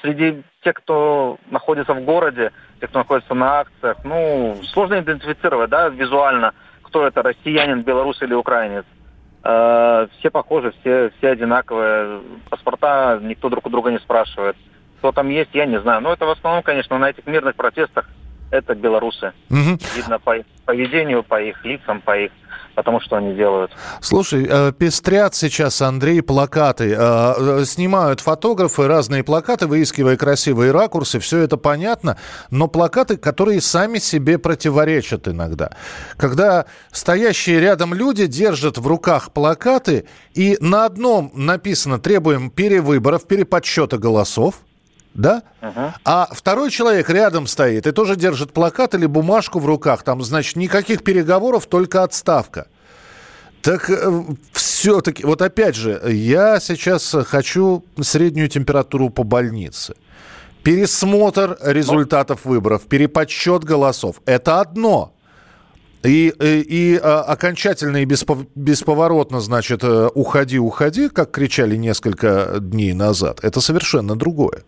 среди 0.00 0.44
тех, 0.62 0.74
кто 0.74 1.38
находится 1.50 1.92
в 1.94 2.04
городе, 2.04 2.52
тех, 2.80 2.88
кто 2.90 3.00
находится 3.00 3.34
на 3.34 3.60
акциях, 3.60 3.96
ну, 4.04 4.56
сложно 4.72 5.00
идентифицировать, 5.00 5.70
да, 5.70 5.88
визуально– 5.88 6.54
кто 6.88 7.06
это, 7.06 7.22
россиянин, 7.22 7.82
белорус 7.82 8.20
или 8.22 8.34
украинец. 8.34 8.84
Э, 9.44 10.08
все 10.18 10.30
похожи, 10.30 10.74
все, 10.80 11.10
все 11.18 11.30
одинаковые. 11.30 12.20
Паспорта 12.50 13.20
никто 13.22 13.48
друг 13.48 13.66
у 13.66 13.70
друга 13.70 13.90
не 13.90 13.98
спрашивает. 13.98 14.56
Кто 14.98 15.12
там 15.12 15.28
есть, 15.28 15.50
я 15.52 15.66
не 15.66 15.80
знаю. 15.80 16.00
Но 16.00 16.12
это 16.12 16.26
в 16.26 16.30
основном, 16.30 16.62
конечно, 16.62 16.98
на 16.98 17.10
этих 17.10 17.26
мирных 17.26 17.54
протестах 17.54 18.08
это 18.50 18.74
белорусы. 18.74 19.32
Угу. 19.50 19.78
Видно 19.96 20.18
по 20.18 20.36
поведению, 20.64 21.22
по 21.22 21.40
их 21.40 21.64
лицам, 21.64 22.00
по 22.00 22.18
их 22.18 22.32
потому 22.78 23.00
что 23.00 23.16
они 23.16 23.34
делают. 23.34 23.72
Слушай, 24.00 24.46
э, 24.48 24.72
пестрят 24.72 25.34
сейчас, 25.34 25.82
Андрей, 25.82 26.22
плакаты. 26.22 26.94
Э, 26.96 27.34
э, 27.36 27.64
снимают 27.64 28.20
фотографы 28.20 28.86
разные 28.86 29.24
плакаты, 29.24 29.66
выискивая 29.66 30.16
красивые 30.16 30.70
ракурсы. 30.70 31.18
Все 31.18 31.38
это 31.38 31.56
понятно. 31.56 32.18
Но 32.52 32.68
плакаты, 32.68 33.16
которые 33.16 33.60
сами 33.60 33.98
себе 33.98 34.38
противоречат 34.38 35.26
иногда. 35.26 35.72
Когда 36.16 36.66
стоящие 36.92 37.58
рядом 37.58 37.94
люди 37.94 38.26
держат 38.26 38.78
в 38.78 38.86
руках 38.86 39.32
плакаты, 39.32 40.06
и 40.34 40.56
на 40.60 40.84
одном 40.84 41.32
написано 41.34 41.98
«требуем 41.98 42.48
перевыборов, 42.48 43.26
переподсчета 43.26 43.98
голосов», 43.98 44.62
да? 45.14 45.42
Uh-huh. 45.60 45.92
А 46.04 46.28
второй 46.30 46.70
человек 46.70 47.10
рядом 47.10 47.46
стоит 47.46 47.86
и 47.86 47.92
тоже 47.92 48.16
держит 48.16 48.52
плакат 48.52 48.94
или 48.94 49.06
бумажку 49.06 49.58
в 49.58 49.66
руках. 49.66 50.02
Там, 50.02 50.22
значит, 50.22 50.56
никаких 50.56 51.02
переговоров, 51.02 51.66
только 51.66 52.02
отставка. 52.02 52.66
Так 53.62 53.90
э, 53.90 54.22
все-таки, 54.52 55.24
вот 55.24 55.42
опять 55.42 55.74
же, 55.74 56.00
я 56.06 56.60
сейчас 56.60 57.14
хочу 57.26 57.84
среднюю 58.00 58.48
температуру 58.48 59.10
по 59.10 59.24
больнице. 59.24 59.94
Пересмотр 60.62 61.58
результатов 61.62 62.44
выборов, 62.44 62.82
переподсчет 62.82 63.64
голосов– 63.64 64.20
это 64.26 64.60
одно. 64.60 65.12
И, 66.04 66.32
и, 66.40 66.60
и 66.60 67.00
а, 67.02 67.22
окончательно 67.22 68.02
и 68.02 68.04
бесповоротно, 68.04 69.40
значит, 69.40 69.82
э, 69.82 70.08
уходи, 70.14 70.58
уходи, 70.58 71.08
как 71.08 71.32
кричали 71.32 71.74
несколько 71.76 72.58
дней 72.60 72.92
назад, 72.92 73.40
это 73.42 73.60
совершенно 73.60 74.14
другое. 74.14 74.62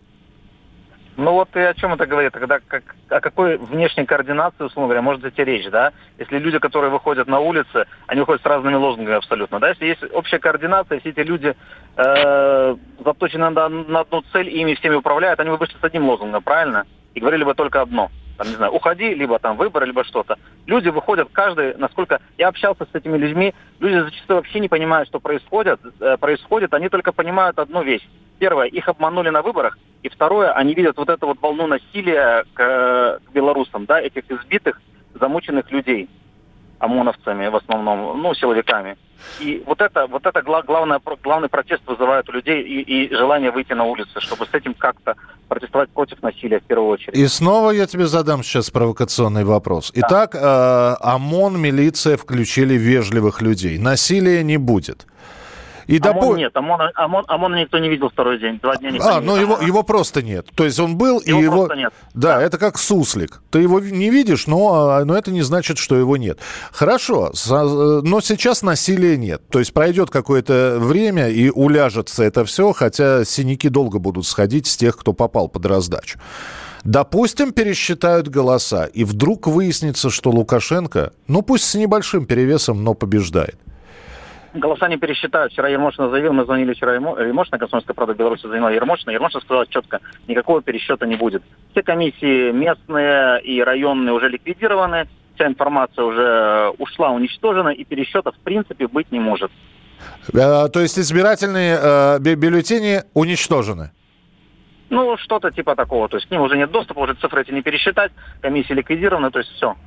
Ну 1.21 1.33
вот 1.33 1.55
и 1.55 1.59
о 1.59 1.75
чем 1.75 1.93
это 1.93 2.07
говорит? 2.07 2.33
Тогда 2.33 2.59
как, 2.65 2.95
о 3.09 3.21
какой 3.21 3.57
внешней 3.57 4.05
координации, 4.05 4.63
условно 4.63 4.87
говоря, 4.87 5.03
может 5.03 5.23
идти 5.23 5.43
речь, 5.43 5.69
да? 5.69 5.91
Если 6.17 6.39
люди, 6.39 6.57
которые 6.57 6.89
выходят 6.89 7.27
на 7.27 7.39
улицы, 7.39 7.85
они 8.07 8.21
выходят 8.21 8.41
с 8.41 8.45
разными 8.45 8.73
лозунгами 8.73 9.17
абсолютно, 9.17 9.59
да? 9.59 9.69
Если 9.69 9.85
есть 9.85 10.03
общая 10.13 10.39
координация, 10.39 10.95
если 10.95 11.11
эти 11.11 11.19
люди 11.19 11.55
э, 11.95 12.75
заточены 13.05 13.51
на, 13.51 13.69
на 13.69 13.99
одну 13.99 14.23
цель 14.33 14.49
и 14.49 14.61
ими 14.61 14.73
всеми 14.73 14.95
управляют, 14.95 15.39
они 15.39 15.51
бы 15.51 15.57
вышли 15.57 15.75
с 15.79 15.83
одним 15.83 16.09
лозунгом, 16.09 16.41
правильно? 16.41 16.87
И 17.13 17.19
говорили 17.19 17.43
бы 17.43 17.53
только 17.53 17.81
одно. 17.81 18.09
Там, 18.39 18.47
не 18.47 18.55
знаю, 18.55 18.71
уходи, 18.71 19.13
либо 19.13 19.37
там 19.37 19.57
выборы, 19.57 19.85
либо 19.85 20.03
что-то. 20.03 20.39
Люди 20.65 20.89
выходят, 20.89 21.29
каждый, 21.31 21.75
насколько 21.77 22.19
я 22.39 22.47
общался 22.47 22.87
с 22.91 22.95
этими 22.95 23.15
людьми, 23.15 23.53
люди 23.79 23.99
зачастую 23.99 24.37
вообще 24.37 24.59
не 24.59 24.69
понимают, 24.69 25.07
что 25.07 25.19
происходит. 25.19 25.81
Э, 25.99 26.17
происходит, 26.17 26.73
они 26.73 26.89
только 26.89 27.11
понимают 27.11 27.59
одну 27.59 27.83
вещь 27.83 28.07
Первое, 28.41 28.65
их 28.65 28.87
обманули 28.87 29.29
на 29.29 29.43
выборах. 29.43 29.77
И 30.03 30.09
второе, 30.09 30.51
они 30.51 30.73
видят 30.73 30.97
вот 30.97 31.09
эту 31.09 31.27
вот 31.27 31.41
волну 31.41 31.67
насилия 31.67 32.43
к, 32.53 33.19
к 33.23 33.31
белорусам, 33.33 33.85
да, 33.85 34.01
этих 34.01 34.29
избитых, 34.29 34.81
замученных 35.13 35.71
людей 35.71 36.09
ОМОНовцами 36.79 37.47
в 37.47 37.55
основном, 37.55 38.21
ну, 38.21 38.33
силовиками. 38.33 38.97
И 39.39 39.61
вот 39.67 39.81
это, 39.81 40.07
вот 40.07 40.25
это 40.25 40.41
главное, 40.41 40.99
главный 41.23 41.47
протест 41.47 41.83
вызывает 41.85 42.27
у 42.29 42.31
людей 42.31 42.63
и, 42.63 42.81
и 42.81 43.15
желание 43.15 43.51
выйти 43.51 43.73
на 43.73 43.83
улицы, 43.83 44.19
чтобы 44.19 44.47
с 44.47 44.53
этим 44.53 44.73
как-то 44.73 45.15
протестовать 45.47 45.89
против 45.89 46.23
насилия 46.23 46.59
в 46.59 46.63
первую 46.63 46.89
очередь. 46.89 47.15
И 47.15 47.27
снова 47.27 47.71
я 47.71 47.85
тебе 47.85 48.07
задам 48.07 48.41
сейчас 48.41 48.71
провокационный 48.71 49.43
вопрос. 49.43 49.91
Да. 49.93 50.01
Итак, 50.01 50.33
э, 50.33 50.95
ОМОН, 51.01 51.61
милиция 51.61 52.17
включили 52.17 52.73
вежливых 52.73 53.41
людей. 53.41 53.77
Насилия 53.77 54.43
не 54.43 54.57
будет. 54.57 55.05
И 55.87 55.99
ОМОН 55.99 56.13
допу... 56.13 56.35
нет, 56.35 56.55
ОМОН, 56.55 56.81
ОМОН, 56.95 57.25
ОМОН 57.27 57.55
никто 57.55 57.79
не 57.79 57.89
видел 57.89 58.09
второй 58.09 58.39
день, 58.39 58.59
два 58.61 58.77
дня 58.77 58.91
никто 58.91 59.07
А, 59.07 59.19
не 59.19 59.25
ну 59.25 59.35
его, 59.35 59.59
его 59.59 59.83
просто 59.83 60.21
нет. 60.21 60.47
То 60.55 60.65
есть 60.65 60.79
он 60.79 60.97
был, 60.97 61.21
его 61.25 61.39
и 61.39 61.43
его... 61.43 61.57
Просто 61.65 61.75
нет. 61.75 61.93
Да, 62.13 62.37
да, 62.37 62.41
это 62.41 62.57
как 62.57 62.77
суслик. 62.77 63.41
Ты 63.49 63.59
его 63.59 63.79
не 63.79 64.09
видишь, 64.09 64.47
но, 64.47 64.89
а, 64.91 65.05
но 65.05 65.17
это 65.17 65.31
не 65.31 65.41
значит, 65.41 65.77
что 65.77 65.95
его 65.95 66.17
нет. 66.17 66.39
Хорошо, 66.71 67.31
но 67.49 68.21
сейчас 68.21 68.61
насилия 68.61 69.17
нет. 69.17 69.41
То 69.49 69.59
есть 69.59 69.73
пройдет 69.73 70.09
какое-то 70.09 70.77
время 70.79 71.29
и 71.29 71.49
уляжется 71.49 72.23
это 72.23 72.45
все, 72.45 72.71
хотя 72.73 73.25
синяки 73.25 73.69
долго 73.69 73.99
будут 73.99 74.25
сходить 74.25 74.67
с 74.67 74.77
тех, 74.77 74.97
кто 74.97 75.13
попал 75.13 75.49
под 75.49 75.65
раздачу. 75.65 76.19
Допустим, 76.83 77.51
пересчитают 77.51 78.27
голоса, 78.27 78.85
и 78.85 79.03
вдруг 79.03 79.47
выяснится, 79.47 80.09
что 80.09 80.31
Лукашенко, 80.31 81.13
ну 81.27 81.41
пусть 81.43 81.65
с 81.65 81.75
небольшим 81.75 82.25
перевесом, 82.25 82.83
но 82.83 82.93
побеждает. 82.95 83.55
Голоса 84.53 84.89
не 84.89 84.97
пересчитают. 84.97 85.53
Вчера 85.53 85.69
Ермошина 85.69 86.09
заявил, 86.09 86.33
мы 86.33 86.43
звонили 86.43 86.73
вчера 86.73 86.95
Ермошина, 86.95 87.57
Комсомольская 87.57 87.93
правда 87.93 88.13
Беларуси 88.13 88.41
звонила 88.41 88.67
Ермошина. 88.69 89.11
Ермошина 89.11 89.41
сказала 89.41 89.65
четко, 89.67 90.01
никакого 90.27 90.61
пересчета 90.61 91.05
не 91.05 91.15
будет. 91.15 91.41
Все 91.71 91.83
комиссии 91.83 92.51
местные 92.51 93.41
и 93.43 93.63
районные 93.63 94.13
уже 94.13 94.27
ликвидированы, 94.27 95.07
вся 95.35 95.47
информация 95.47 96.03
уже 96.03 96.73
ушла, 96.79 97.11
уничтожена, 97.11 97.69
и 97.69 97.85
пересчета 97.85 98.31
в 98.31 98.39
принципе 98.39 98.87
быть 98.87 99.11
не 99.11 99.19
может. 99.19 99.51
Э, 100.33 100.67
то 100.67 100.79
есть 100.81 100.99
избирательные 100.99 101.77
э, 101.81 102.19
бюллетени 102.19 103.03
уничтожены? 103.13 103.91
Ну, 104.91 105.15
что-то 105.17 105.51
типа 105.51 105.77
такого. 105.77 106.09
То 106.09 106.17
есть 106.17 106.27
к 106.27 106.31
ним 106.31 106.41
уже 106.41 106.57
нет 106.57 106.69
доступа, 106.69 106.99
уже 106.99 107.13
цифры 107.13 107.43
эти 107.43 107.51
не 107.51 107.61
пересчитать, 107.61 108.11
комиссия 108.41 108.73
ликвидирована, 108.73 109.31
то 109.31 109.39
есть 109.39 109.49
все. 109.51 109.77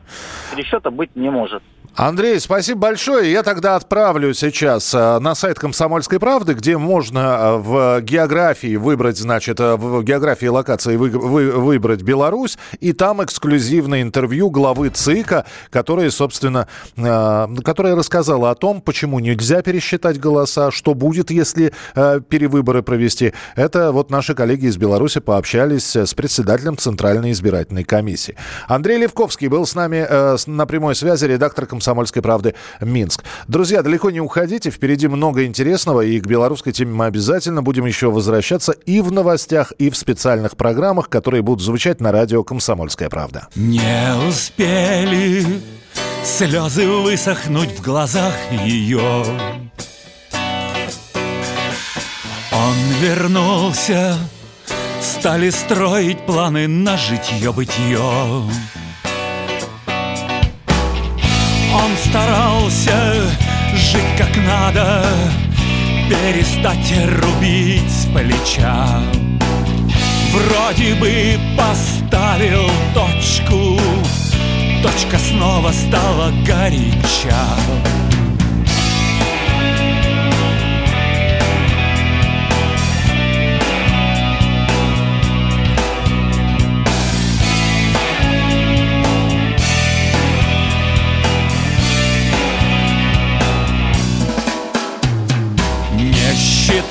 Пересчета 0.50 0.90
быть 0.90 1.14
не 1.14 1.28
может. 1.28 1.62
Андрей, 1.94 2.40
спасибо 2.40 2.80
большое. 2.80 3.30
Я 3.30 3.44
тогда 3.44 3.76
отправлю 3.76 4.34
сейчас 4.34 4.92
э, 4.94 5.18
на 5.20 5.36
сайт 5.36 5.58
«Комсомольской 5.60 6.18
правды», 6.18 6.54
где 6.54 6.76
можно 6.76 7.18
э, 7.18 7.56
в 7.58 8.00
географии 8.00 8.74
выбрать, 8.76 9.16
значит, 9.16 9.60
э, 9.60 9.76
в 9.76 10.02
географии 10.02 10.46
локации 10.46 10.96
вы, 10.96 11.10
вы, 11.10 11.52
выбрать 11.52 12.02
Беларусь, 12.02 12.58
и 12.80 12.92
там 12.94 13.22
эксклюзивное 13.22 14.02
интервью 14.02 14.50
главы 14.50 14.88
ЦИКа, 14.88 15.44
которая, 15.70 16.10
собственно, 16.10 16.66
которая 16.96 17.94
рассказала 17.94 18.50
о 18.50 18.54
том, 18.56 18.80
почему 18.80 19.20
нельзя 19.20 19.62
пересчитать 19.62 20.18
голоса, 20.18 20.72
что 20.72 20.94
будет, 20.94 21.30
если 21.30 21.72
перевыборы 21.94 22.82
провести. 22.82 23.34
Это 23.54 23.92
вот 23.92 24.10
наши 24.10 24.34
коллеги 24.34 24.66
из 24.66 24.76
Беларуси 24.76 24.93
пообщались 25.20 25.96
с 25.96 26.14
председателем 26.14 26.76
Центральной 26.76 27.33
избирательной 27.33 27.85
комиссии. 27.85 28.37
Андрей 28.68 28.98
Левковский 28.98 29.48
был 29.48 29.66
с 29.66 29.74
нами 29.74 30.07
на 30.48 30.66
прямой 30.66 30.94
связи, 30.94 31.26
редактор 31.26 31.66
«Комсомольской 31.66 31.94
«Комсомольской 31.94 32.22
правды» 32.22 32.54
Минск. 32.80 33.24
Друзья, 33.46 33.83
далеко 33.83 34.11
не 34.11 34.20
уходите, 34.20 34.70
впереди 34.70 35.07
много 35.07 35.44
интересного, 35.44 36.00
и 36.00 36.18
к 36.20 36.26
белорусской 36.26 36.72
теме 36.72 36.92
мы 36.92 37.07
обязательно 37.07 37.62
будем 37.62 37.87
еще 37.87 38.11
возвращаться 38.11 38.72
и 38.72 39.00
в 39.00 39.12
новостях, 39.12 39.72
и 39.78 39.90
в 39.90 39.96
специальных 39.96 40.57
программах, 40.57 41.09
которые 41.09 41.42
будут 41.42 41.64
звучать 41.64 42.00
на 42.00 42.11
радио 42.12 42.42
«Комсомольская 42.42 43.09
правда». 43.09 43.48
Не 43.54 44.14
успели 44.28 45.44
слезы 46.24 46.87
высохнуть 46.87 47.78
в 47.78 47.83
глазах 47.83 48.35
ее. 48.64 49.24
Он 52.52 52.76
вернулся, 53.00 54.16
стали 55.04 55.50
строить 55.50 56.18
планы 56.24 56.66
на 56.66 56.96
житье-бытие. 56.96 57.98
Он 61.74 61.90
старался 62.06 63.30
жить 63.74 64.16
как 64.16 64.34
надо, 64.46 65.04
перестать 66.08 66.92
рубить 67.20 67.90
с 67.90 68.06
плеча. 68.06 69.02
Вроде 70.32 70.94
бы 70.94 71.38
поставил 71.56 72.70
точку, 72.94 73.78
точка 74.82 75.18
снова 75.18 75.70
стала 75.72 76.32
горяча. 76.46 77.44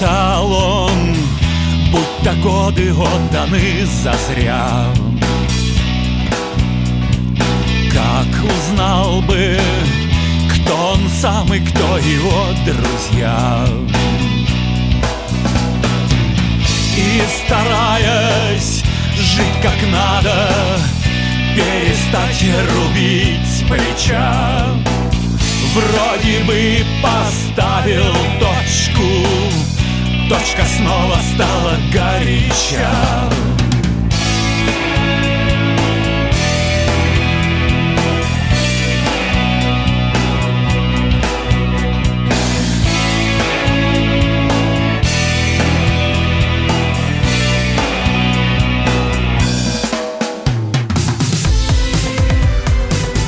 Считал 0.03 0.51
он, 0.51 1.15
будто 1.91 2.33
годы 2.41 2.93
отданы 2.93 3.85
зазря. 3.85 4.85
Как 7.91 8.43
узнал 8.43 9.21
бы, 9.21 9.57
кто 10.53 10.75
он 10.93 11.09
сам 11.21 11.53
и 11.53 11.59
кто 11.59 11.97
его 11.99 12.47
друзья. 12.65 13.65
И 16.97 17.21
стараясь 17.45 18.83
жить 19.17 19.61
как 19.61 19.89
надо, 19.89 20.49
перестать 21.55 22.43
рубить 22.73 23.67
плеча. 23.69 24.67
Вроде 25.73 26.43
бы 26.43 26.85
поставил 27.01 28.13
точку 28.39 29.72
Точка 30.29 30.63
снова 30.65 31.17
стала 31.33 31.77
горяча 31.91 32.89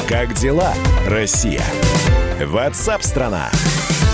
Как 0.08 0.34
дела, 0.36 0.74
Россия? 1.08 1.62
Ватсап-страна! 2.41 3.50
страна 3.52 4.05